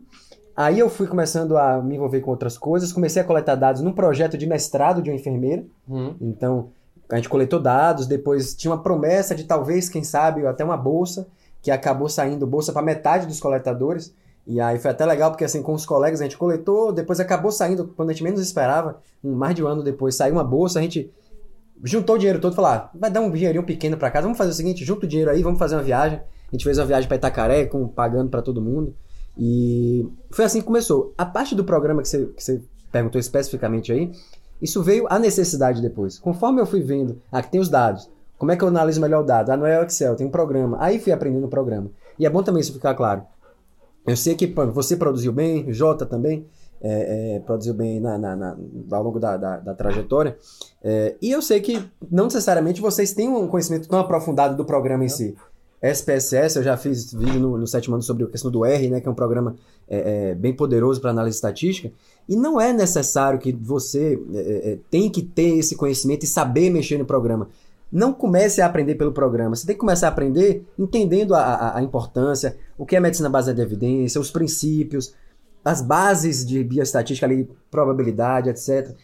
[0.55, 3.91] Aí eu fui começando a me envolver com outras coisas, comecei a coletar dados num
[3.91, 5.65] projeto de mestrado de uma enfermeira.
[5.87, 6.15] Uhum.
[6.21, 6.69] Então,
[7.09, 11.27] a gente coletou dados, depois tinha uma promessa de talvez, quem sabe, até uma bolsa,
[11.61, 14.13] que acabou saindo bolsa para metade dos coletadores.
[14.47, 17.51] E aí foi até legal, porque assim, com os colegas a gente coletou, depois acabou
[17.51, 20.81] saindo, quando a gente menos esperava, mais de um ano depois, saiu uma bolsa, a
[20.81, 21.11] gente
[21.83, 24.37] juntou o dinheiro todo e falou: ah, vai dar um dinheirinho pequeno para casa, vamos
[24.37, 26.19] fazer o seguinte, junta o dinheiro aí, vamos fazer uma viagem.
[26.19, 28.95] A gente fez uma viagem para Itacaré, com, pagando para todo mundo.
[29.37, 31.13] E foi assim que começou.
[31.17, 32.61] A parte do programa que você, que você
[32.91, 34.11] perguntou especificamente aí,
[34.61, 36.17] isso veio a necessidade depois.
[36.17, 38.09] Conforme eu fui vendo, aqui tem os dados.
[38.37, 39.49] Como é que eu analiso melhor o dado?
[39.51, 40.77] Ah, não é o Excel, tem um programa.
[40.79, 41.89] Aí fui aprendendo o programa.
[42.17, 43.23] E é bom também isso ficar claro.
[44.05, 46.45] Eu sei que você produziu bem, Jota também
[46.81, 48.57] é, é, produziu bem na, na, na,
[48.91, 50.37] ao longo da, da, da trajetória.
[50.83, 55.03] É, e eu sei que não necessariamente vocês têm um conhecimento tão aprofundado do programa
[55.03, 55.35] em si.
[55.81, 59.01] SPSS, eu já fiz vídeo no, no sétimo ano sobre a questão do R, né,
[59.01, 59.55] que é um programa
[59.87, 61.91] é, é, bem poderoso para análise estatística,
[62.27, 66.27] e não é necessário que você é, é, é, tem que ter esse conhecimento e
[66.27, 67.49] saber mexer no programa.
[67.91, 71.77] Não comece a aprender pelo programa, você tem que começar a aprender entendendo a, a,
[71.77, 75.13] a importância, o que é medicina baseada em evidência, os princípios,
[75.63, 78.95] as bases de bioestatística ali, probabilidade, etc.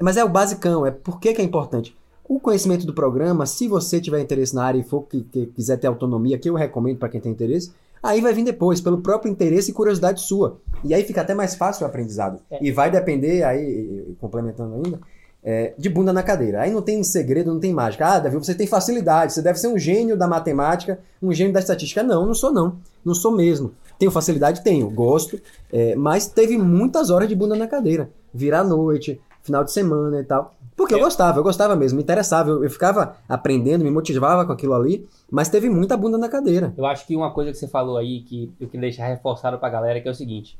[0.00, 1.96] Mas é o basicão, é por que, que é importante.
[2.28, 5.76] O conhecimento do programa, se você tiver interesse na área e for que, que quiser
[5.76, 7.72] ter autonomia, que eu recomendo para quem tem interesse,
[8.02, 10.58] aí vai vir depois, pelo próprio interesse e curiosidade sua.
[10.82, 12.40] E aí fica até mais fácil o aprendizado.
[12.50, 12.58] É.
[12.60, 15.00] E vai depender, aí, complementando ainda,
[15.42, 16.62] é, de bunda na cadeira.
[16.62, 18.04] Aí não tem segredo, não tem mágica.
[18.04, 21.60] Ah, Davi, você tem facilidade, você deve ser um gênio da matemática, um gênio da
[21.60, 22.02] estatística.
[22.02, 22.78] Não, não sou não.
[23.04, 23.70] Não sou mesmo.
[23.96, 24.64] Tenho facilidade?
[24.64, 25.40] Tenho, gosto,
[25.72, 28.10] é, mas teve muitas horas de bunda na cadeira.
[28.34, 30.55] Virar noite, final de semana e tal.
[30.76, 30.98] Porque é.
[30.98, 34.74] eu gostava, eu gostava mesmo, me interessava, eu, eu, ficava aprendendo, me motivava com aquilo
[34.74, 36.74] ali, mas teve muita bunda na cadeira.
[36.76, 39.70] Eu acho que uma coisa que você falou aí que eu queria deixar reforçado pra
[39.70, 40.58] galera que é o seguinte,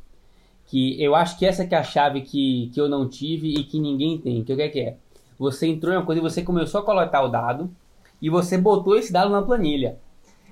[0.65, 3.65] que eu acho que essa que é a chave que, que eu não tive e
[3.65, 4.97] que ninguém tem, que o que é que é?
[5.39, 7.71] Você entrou em uma coisa e você começou a coletar o dado
[8.21, 9.99] e você botou esse dado na planilha.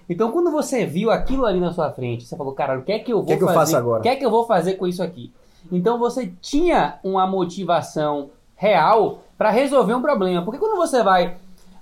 [0.09, 2.99] Então, quando você viu aquilo ali na sua frente, você falou, cara, o que é
[2.99, 3.55] que eu vou que é que fazer?
[3.55, 4.01] Eu faço agora?
[4.01, 5.33] O que é que eu vou fazer com isso aqui?
[5.73, 10.43] Então, você tinha uma motivação real para resolver um problema.
[10.43, 11.37] Porque quando você vai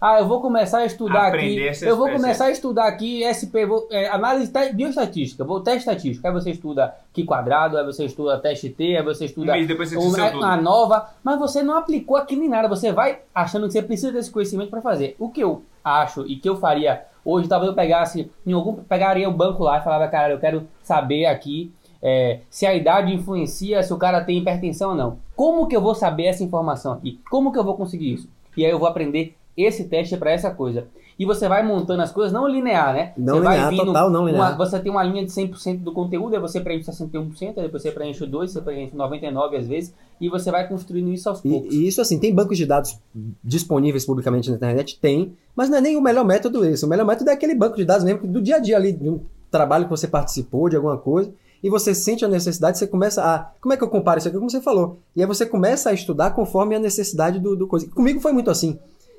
[0.05, 1.84] Ah, eu vou começar a estudar Aprender aqui.
[1.84, 6.26] Eu vou começar a estudar aqui SP, vou, é, análise bioestatística, vou teste estatística.
[6.28, 9.68] Aí você estuda que quadrado, aí você estuda teste T, aí você estuda Um mês
[9.68, 10.44] depois você um- esqueceu a, tudo.
[10.44, 12.66] a nova, mas você não aplicou aquilo em nada.
[12.68, 15.14] Você vai achando que você precisa desse conhecimento para fazer.
[15.20, 19.28] O que eu acho e que eu faria hoje, talvez eu pegasse em algum, pegaria
[19.28, 21.70] o banco lá e falava, cara, eu quero saber aqui
[22.03, 25.18] é, se a idade influencia se o cara tem hipertensão ou não.
[25.36, 27.20] Como que eu vou saber essa informação aqui?
[27.30, 28.28] Como que eu vou conseguir isso?
[28.57, 30.86] E aí eu vou aprender esse teste para essa coisa.
[31.18, 33.12] E você vai montando as coisas não linear, né?
[33.16, 34.50] Não você linear, total não linear.
[34.50, 37.82] uma- você tem uma linha de 100% do conteúdo, aí você preenche 61%, aí depois
[37.82, 41.72] você preenche 2, você preenche 99 às vezes, e você vai construindo isso aos poucos.
[41.72, 42.98] E, e isso assim, tem bancos de dados
[43.44, 44.98] disponíveis publicamente na internet?
[45.00, 46.84] Tem, mas não é nem o melhor método esse.
[46.84, 49.09] O melhor método é aquele banco de dados mesmo do dia a dia ali, de
[49.09, 51.30] um trabalho que você participou, de alguma coisa,
[51.62, 53.52] e você sente a necessidade, você começa a.
[53.60, 54.36] Como é que eu comparo isso aqui?
[54.36, 54.98] Como você falou.
[55.14, 57.88] E aí você começa a estudar conforme a necessidade do, do coisa.
[57.88, 58.78] Comigo foi muito assim.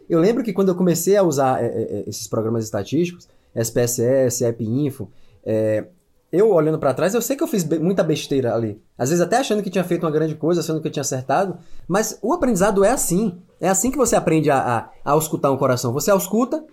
[0.10, 4.46] Eu lembro que quando eu comecei a usar é, é, é, esses programas estatísticos, SPSS,
[4.46, 5.10] AppInfo,
[5.46, 5.86] é,
[6.32, 8.82] eu olhando pra trás, eu sei que eu fiz muita besteira ali.
[8.98, 11.58] Às vezes até achando que tinha feito uma grande coisa, achando que eu tinha acertado.
[11.88, 13.38] Mas o aprendizado é assim.
[13.62, 15.94] É assim que você aprende a, a, a um coração.
[15.94, 16.66] Você ausculta,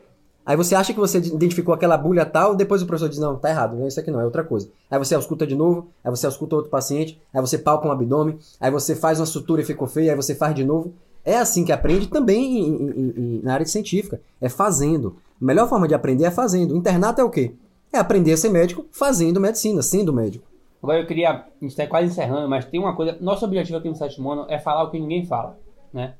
[0.45, 3.51] aí você acha que você identificou aquela bulha tal, depois o professor diz, não, tá
[3.51, 4.69] errado, não é isso aqui não, é outra coisa.
[4.91, 8.39] Aí você ausculta de novo, aí você ausculta outro paciente, aí você palpa um abdômen,
[8.61, 10.93] aí você faz uma sutura e ficou feia, aí você faz de novo.
[11.25, 14.21] É assim que aprende também em- em- em- na área científica.
[14.41, 15.17] É fazendo.
[15.41, 16.73] A melhor forma de aprender é fazendo.
[16.73, 17.53] O internato é o quê?
[17.93, 20.47] É aprender a ser médico fazendo medicina, sendo médico.
[20.83, 23.89] Agora eu queria, a gente está quase encerrando, mas tem uma coisa, nosso objetivo aqui
[23.91, 25.59] no sétimo ano é falar o que ninguém fala,
[25.93, 26.15] né?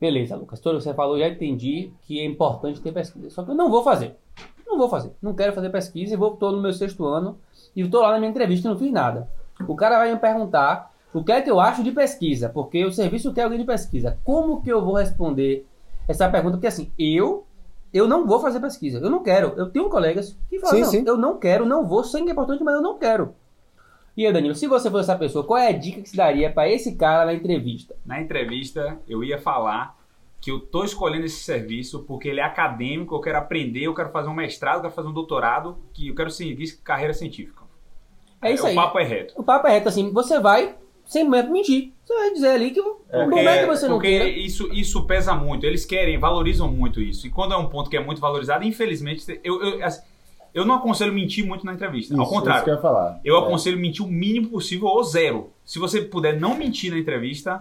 [0.00, 3.50] Beleza, Lucas, tudo que você falou, já entendi que é importante ter pesquisa, só que
[3.50, 4.16] eu não vou fazer,
[4.66, 7.38] não vou fazer, não quero fazer pesquisa e vou, tô no meu sexto ano
[7.74, 9.28] e estou lá na minha entrevista e não fiz nada.
[9.66, 12.92] O cara vai me perguntar o que é que eu acho de pesquisa, porque o
[12.92, 14.18] serviço quer alguém de pesquisa.
[14.24, 15.66] Como que eu vou responder
[16.06, 16.56] essa pergunta?
[16.56, 17.44] Porque assim, eu
[17.92, 18.98] eu não vou fazer pesquisa.
[18.98, 19.54] Eu não quero.
[19.56, 21.04] Eu tenho colegas que falam, Sim, não, sim.
[21.06, 23.34] eu não quero, não vou, sangue é importante, mas eu não quero.
[24.18, 26.50] E aí, Danilo, se você fosse essa pessoa, qual é a dica que se daria
[26.50, 27.94] pra esse cara na entrevista?
[28.04, 29.96] Na entrevista, eu ia falar
[30.40, 34.10] que eu tô escolhendo esse serviço porque ele é acadêmico, eu quero aprender, eu quero
[34.10, 37.62] fazer um mestrado, eu quero fazer um doutorado, que eu quero seguir carreira científica.
[38.42, 38.74] É isso o aí.
[38.74, 39.34] papo é reto.
[39.36, 41.92] O papo é reto assim, você vai sem medo mentir.
[42.04, 44.28] Você vai dizer ali que por é que você não porque queira.
[44.28, 45.64] isso, isso pesa muito.
[45.64, 47.24] Eles querem, valorizam muito isso.
[47.24, 50.02] E quando é um ponto que é muito valorizado, infelizmente, eu, eu, assim,
[50.54, 52.14] eu não aconselho mentir muito na entrevista.
[52.14, 52.58] Ao Isso, contrário.
[52.58, 53.20] Isso que eu ia falar.
[53.24, 53.38] Eu É.
[53.40, 55.50] aconselho mentir o mínimo possível ou zero.
[55.64, 57.60] Se você puder não mentir na entrevista,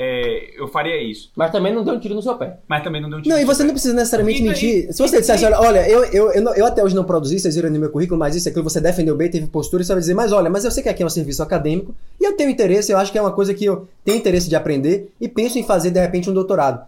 [0.00, 1.30] é, eu faria isso.
[1.36, 2.58] Mas também não deu um tiro no seu pé.
[2.68, 3.74] Mas também não deu um tiro Não, e você seu não pé.
[3.74, 4.88] precisa necessariamente E- mentir.
[4.88, 7.54] e- Se você dissesse, olha, olha, eu, eu, eu, eu até hoje não produzi, vocês
[7.56, 10.00] viram no meu currículo, mas isso, aquilo, você defendeu bem, teve postura, e você vai
[10.00, 12.48] dizer, mas olha, mas eu sei que aqui é um serviço acadêmico, e eu tenho
[12.50, 15.58] interesse, eu acho que é uma coisa que eu tenho interesse de aprender, e penso
[15.58, 16.86] em fazer, de repente, um doutorado.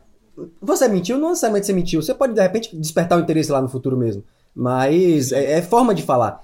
[0.63, 1.19] Você mentiu?
[1.19, 2.01] Não necessariamente você mentiu.
[2.01, 4.23] Você pode, de repente, despertar o interesse lá no futuro mesmo.
[4.55, 6.43] Mas é, é forma de falar.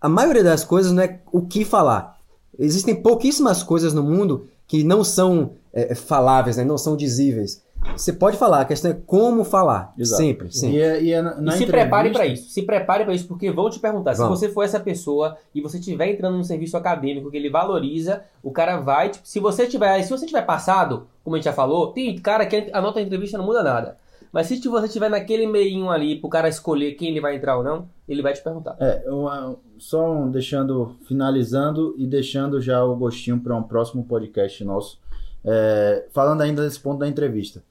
[0.00, 2.18] A maioria das coisas não é o que falar.
[2.58, 6.64] Existem pouquíssimas coisas no mundo que não são é, faláveis, né?
[6.64, 7.62] não são dizíveis.
[7.96, 9.94] Você pode falar, a questão é como falar.
[9.98, 10.22] Exato.
[10.22, 10.76] Sempre, sempre.
[10.76, 12.50] E, é, e é na, E na se entrevista- prepare pra isso.
[12.50, 14.12] Se prepare pra isso, porque vão te perguntar.
[14.14, 14.26] Vão.
[14.26, 18.22] Se você for essa pessoa e você estiver entrando num serviço acadêmico que ele valoriza,
[18.42, 19.08] o cara vai.
[19.08, 20.02] tipo, se você tiver.
[20.02, 23.02] Se você tiver passado, como a gente já falou, tem cara que a nota da
[23.06, 23.96] entrevista não muda nada.
[24.32, 27.64] Mas se você estiver naquele meinho ali pro cara escolher quem ele vai entrar ou
[27.64, 28.76] não, ele vai te perguntar.
[28.78, 34.62] É, uma- só um, deixando, finalizando e deixando já o gostinho para um próximo podcast
[34.64, 35.00] nosso.
[35.44, 37.62] É, falando ainda desse ponto da entrevista.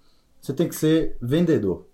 [0.42, 1.86] Você tem que ser vendedor.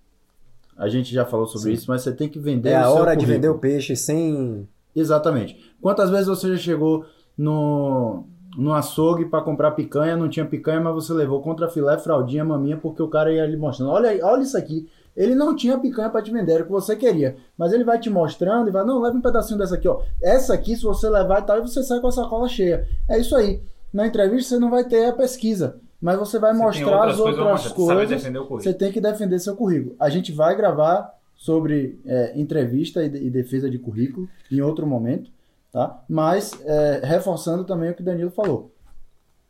[0.78, 1.74] A gente já falou sobre Sim.
[1.74, 3.34] isso, mas você tem que vender É o a seu hora de currículo.
[3.36, 4.68] vender o peixe sem.
[4.96, 5.74] Exatamente.
[5.82, 7.06] Quantas vezes você já chegou
[7.38, 8.26] no,
[8.58, 12.78] no açougue para comprar picanha, não tinha picanha, mas você levou contra filé, fraldinha, maminha,
[12.78, 13.92] porque o cara ia lhe mostrando.
[13.92, 14.88] Olha, olha isso aqui.
[15.16, 17.38] Ele não tinha picanha para te vender, era o que você queria.
[17.58, 20.02] Mas ele vai te mostrando e vai, não, leva um pedacinho dessa aqui, ó.
[20.22, 22.86] Essa aqui, se você levar e tal, você sai com a sacola cheia.
[23.10, 23.62] É isso aí.
[23.94, 27.20] Na entrevista você não vai ter a pesquisa, mas você vai Você mostrar as coisas,
[27.20, 28.24] outras mas sabe coisas.
[28.26, 28.62] o currículo.
[28.62, 29.96] Você tem que defender seu currículo.
[29.98, 35.32] A gente vai gravar sobre é, entrevista e, e defesa de currículo em outro momento,
[35.76, 36.02] tá?
[36.08, 38.74] Mas é, reforçando também o que o Danilo falou.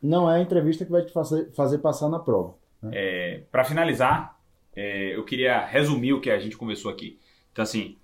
[0.02, 2.54] Não é a entrevista que vai te fazer, fazer passar na prova.
[2.90, 4.36] É, para finalizar,
[4.74, 7.20] é, eu queria resumir o que a gente conversou aqui.
[7.52, 7.96] Então, assim,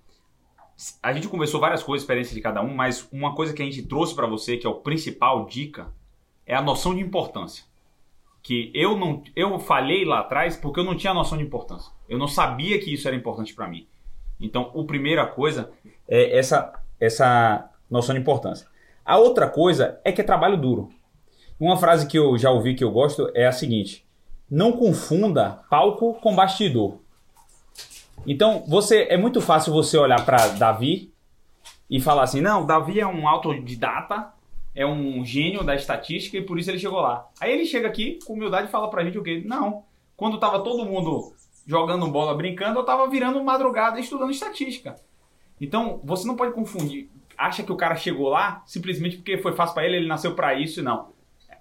[1.01, 3.83] a gente conversou várias coisas, experiência de cada um, mas uma coisa que a gente
[3.83, 5.87] trouxe para você, que é o principal dica,
[6.45, 7.65] é a noção de importância.
[8.41, 11.91] Que eu não, eu falhei lá atrás porque eu não tinha noção de importância.
[12.07, 13.85] Eu não sabia que isso era importante para mim.
[14.39, 15.71] Então, a primeira coisa
[16.07, 18.67] é essa, essa noção de importância.
[19.05, 20.89] A outra coisa é que é trabalho duro.
[21.59, 24.05] Uma frase que eu já ouvi que eu gosto é a seguinte:
[24.49, 26.99] não confunda palco com bastidor.
[28.25, 31.13] Então, você é muito fácil você olhar para Davi
[31.89, 34.31] e falar assim: não, Davi é um autodidata,
[34.73, 37.27] é um gênio da estatística e por isso ele chegou lá.
[37.39, 39.43] Aí ele chega aqui, com humildade, e fala pra gente o quê?
[39.45, 39.83] Não.
[40.15, 41.33] Quando tava todo mundo
[41.65, 44.95] jogando bola, brincando, eu tava virando madrugada estudando estatística.
[45.59, 47.09] Então, você não pode confundir.
[47.37, 50.53] Acha que o cara chegou lá simplesmente porque foi fácil para ele, ele nasceu para
[50.53, 51.11] isso, não.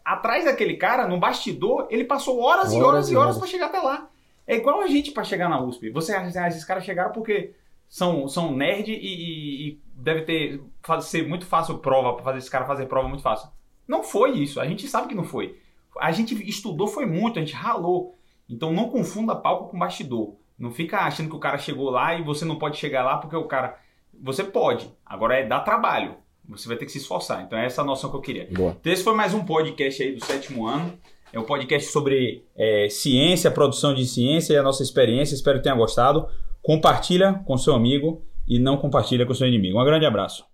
[0.04, 3.38] Atrás daquele cara, no bastidor, ele passou horas, e Horas horas e horas horas.
[3.38, 4.08] para chegar até lá.
[4.46, 5.90] É igual a gente para chegar na USP.
[5.90, 7.54] Você acha que esses caras chegaram porque
[7.88, 12.38] são, são nerd e, e- e deve ter faz- ser muito fácil prova para fazer
[12.38, 13.48] esse cara fazer prova muito fácil.
[13.86, 14.60] Não foi isso.
[14.60, 15.58] A gente sabe que não foi.
[16.00, 18.18] A gente estudou foi muito, a gente ralou.
[18.48, 20.34] Então não confunda palco com bastidor.
[20.58, 23.36] Não fica achando que o cara chegou lá e você não pode chegar lá porque
[23.36, 23.78] o cara.
[24.22, 24.88] Você pode.
[25.04, 26.14] Agora é dar trabalho.
[26.48, 27.42] Você vai ter que se esforçar.
[27.42, 28.48] Então é essa a noção que eu queria.
[28.52, 28.76] Boa.
[28.80, 30.96] Então, esse foi mais um podcast aí do sétimo ano.
[31.32, 35.34] É um podcast sobre é, ciência, produção de ciência e a nossa experiência.
[35.34, 36.28] Espero que tenha gostado.
[36.62, 39.80] Compartilha com seu amigo e não compartilha com seu inimigo.
[39.80, 40.51] Um grande abraço.